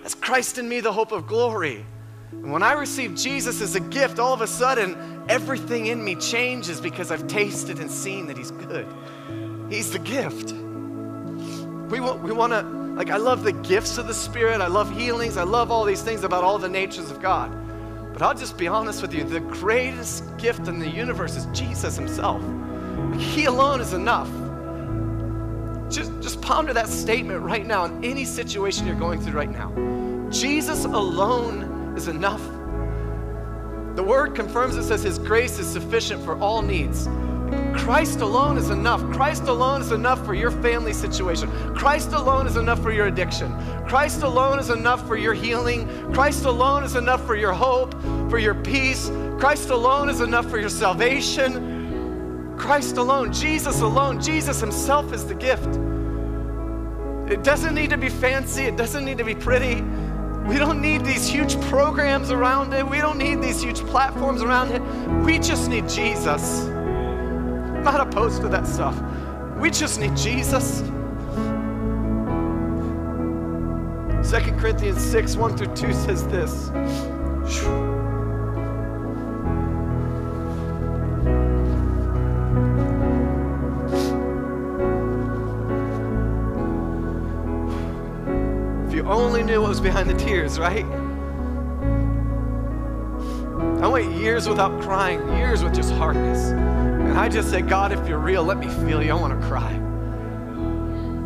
That's 0.02 0.15
Christ 0.15 0.58
in 0.58 0.69
me, 0.69 0.80
the 0.80 0.93
hope 0.93 1.12
of 1.12 1.28
glory. 1.28 1.86
And 2.41 2.52
when 2.52 2.63
I 2.63 2.74
receive 2.74 3.15
Jesus 3.15 3.62
as 3.62 3.76
a 3.76 3.80
gift, 3.80 4.19
all 4.19 4.34
of 4.34 4.41
a 4.41 4.48
sudden, 4.48 4.98
everything 5.30 5.86
in 5.86 6.04
me 6.04 6.15
changes 6.15 6.82
because 6.82 7.12
I've 7.12 7.28
tasted 7.28 7.80
and 7.80 7.89
seen 7.89 8.28
that 8.28 8.38
He's 8.38 8.52
good. 8.52 8.88
He's 9.69 9.91
the 9.91 10.00
gift. 10.00 10.52
We 11.89 12.00
want, 12.00 12.22
we 12.24 12.32
want 12.32 12.54
to, 12.54 12.62
like, 12.96 13.10
I 13.10 13.17
love 13.17 13.43
the 13.43 13.54
gifts 13.54 13.98
of 13.98 14.08
the 14.08 14.13
Spirit. 14.13 14.62
I 14.62 14.67
love 14.67 14.91
healings. 14.91 15.38
I 15.38 15.43
love 15.43 15.72
all 15.72 15.86
these 15.86 16.02
things 16.02 16.24
about 16.24 16.43
all 16.43 16.58
the 16.58 16.69
natures 16.69 17.12
of 17.12 17.22
God. 17.22 17.52
But 18.13 18.22
I'll 18.22 18.36
just 18.36 18.58
be 18.58 18.67
honest 18.67 19.02
with 19.02 19.13
you 19.13 19.24
the 19.24 19.39
greatest 19.39 20.38
gift 20.38 20.67
in 20.67 20.80
the 20.80 20.89
universe 20.89 21.36
is 21.36 21.46
Jesus 21.58 21.96
Himself. 21.96 22.41
He 23.17 23.46
alone 23.46 23.82
is 23.82 23.93
enough. 23.93 24.30
Just, 25.91 26.12
just 26.22 26.41
ponder 26.41 26.74
that 26.74 26.88
statement 26.88 27.41
right 27.41 27.65
now 27.65 27.86
in 27.86 28.04
any 28.04 28.26
situation 28.26 28.88
you're 28.88 28.96
going 28.96 29.22
through 29.22 29.34
right 29.34 29.52
now. 29.52 29.72
Jesus 30.30 30.86
alone 30.86 31.73
is 31.95 32.08
enough. 32.08 32.41
The 33.95 34.03
word 34.03 34.36
confirms 34.36 34.75
it 34.75 34.84
says 34.84 35.03
his 35.03 35.19
grace 35.19 35.60
is 35.60 35.67
sufficient 35.67 36.23
for 36.23 36.39
all 36.39 36.62
needs. 36.62 37.08
Christ 37.75 38.21
alone 38.21 38.58
is 38.58 38.69
enough. 38.69 39.01
Christ 39.12 39.43
alone 39.43 39.82
is 39.82 39.91
enough 39.91 40.25
for 40.25 40.34
your 40.34 40.49
family 40.49 40.93
situation. 40.93 41.49
Christ 41.75 42.12
alone 42.13 42.47
is 42.47 42.56
enough 42.56 42.82
for 42.82 42.91
your 42.91 43.08
addiction. 43.08 43.53
Christ 43.86 44.23
alone 44.23 44.60
is 44.60 44.69
enough 44.69 45.06
for 45.08 45.15
your 45.15 45.34
healing. 45.34 45.88
Christ 46.13 46.45
alone 46.45 46.84
is 46.84 46.95
enough 46.95 47.25
for 47.25 47.36
your 47.36 47.53
hope, 47.53 47.93
for 48.29 48.39
your 48.39 48.56
peace. 48.56 49.12
Christ 49.38 49.69
alone 49.69 50.10
is 50.10 50.21
enough 50.21 50.49
for 50.49 50.60
your 50.60 50.69
salvation. 50.69 52.56
Christ 52.58 52.97
alone, 52.97 53.34
Jesus 53.34 53.82
alone, 53.82 54.21
Jesus 54.21 54.62
Himself 54.62 55.12
is 55.13 55.25
the 55.25 55.36
gift. 55.36 55.79
It 57.32 57.43
doesn't 57.43 57.73
need 57.75 57.89
to 57.89 57.97
be 57.97 58.10
fancy, 58.10 58.63
it 58.63 58.77
doesn't 58.77 59.03
need 59.03 59.17
to 59.17 59.25
be 59.25 59.36
pretty. 59.36 59.84
We 60.47 60.58
don't 60.58 60.82
need 60.82 61.06
these 61.06 61.27
huge 61.27 61.60
programs 61.62 62.29
around 62.29 62.73
it. 62.73 62.88
We 62.88 62.97
don't 62.97 63.17
need 63.17 63.41
these 63.41 63.62
huge 63.63 63.79
platforms 63.86 64.41
around 64.41 64.71
it. 64.71 64.82
We 65.25 65.39
just 65.39 65.69
need 65.69 65.88
Jesus. 65.88 66.65
I'm 66.65 67.84
not 67.84 68.01
opposed 68.01 68.41
to 68.41 68.49
that 68.49 68.67
stuff. 68.67 69.01
We 69.58 69.71
just 69.71 69.99
need 69.99 70.15
Jesus. 70.17 70.82
2 74.29 74.39
Corinthians 74.58 75.01
6 75.01 75.36
1 75.36 75.58
through 75.58 75.75
2 75.75 75.93
says 75.93 76.27
this. 76.27 76.71
Only 89.13 89.43
knew 89.43 89.62
what 89.62 89.69
was 89.69 89.82
behind 89.82 90.10
the 90.10 90.15
tears, 90.15 90.60
right? 90.60 90.86
I 93.82 93.88
went 93.88 94.13
years 94.13 94.47
without 94.47 94.82
crying, 94.82 95.19
years 95.36 95.63
with 95.63 95.76
just 95.76 95.91
hardness. 95.93 96.52
And 96.52 97.17
I 97.17 97.28
just 97.30 97.49
said, 97.49 97.67
God, 97.67 97.91
if 97.91 98.08
you're 98.08 98.17
real, 98.17 98.43
let 98.43 98.58
me 98.58 98.67
feel 98.67 99.04
you. 99.04 99.12
I 99.12 99.15
want 99.15 99.39
to 99.39 99.47
cry. 99.47 99.73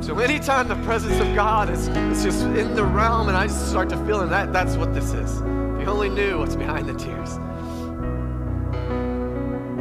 So 0.02 0.17
anytime 0.19 0.67
the 0.67 0.76
presence 0.84 1.19
of 1.19 1.36
God 1.36 1.69
is, 1.69 1.88
is 1.88 2.23
just 2.23 2.43
in 2.45 2.73
the 2.76 2.84
realm 2.84 3.28
and 3.28 3.38
I 3.38 3.47
just 3.47 3.69
start 3.69 3.89
to 3.89 4.06
feel 4.06 4.21
it, 4.21 4.30
that, 4.30 4.54
that's 4.54 4.76
what 4.76 4.93
this 4.93 5.13
is. 5.13 5.38
If 5.39 5.82
you 5.82 5.86
only 5.88 6.10
knew 6.10 6.39
what's 6.39 6.56
behind 6.56 6.88
the 6.88 6.93
tears. 6.93 7.38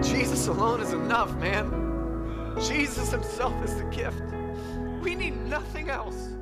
Jesus 0.07 0.47
alone 0.49 0.81
is 0.81 0.93
enough, 0.93 1.35
man. 1.37 1.71
Jesus 2.61 3.11
himself 3.11 3.55
is 3.65 3.75
the 3.75 3.85
gift. 3.85 4.23
We 5.01 5.15
need 5.15 5.37
nothing 5.47 5.89
else. 5.89 6.36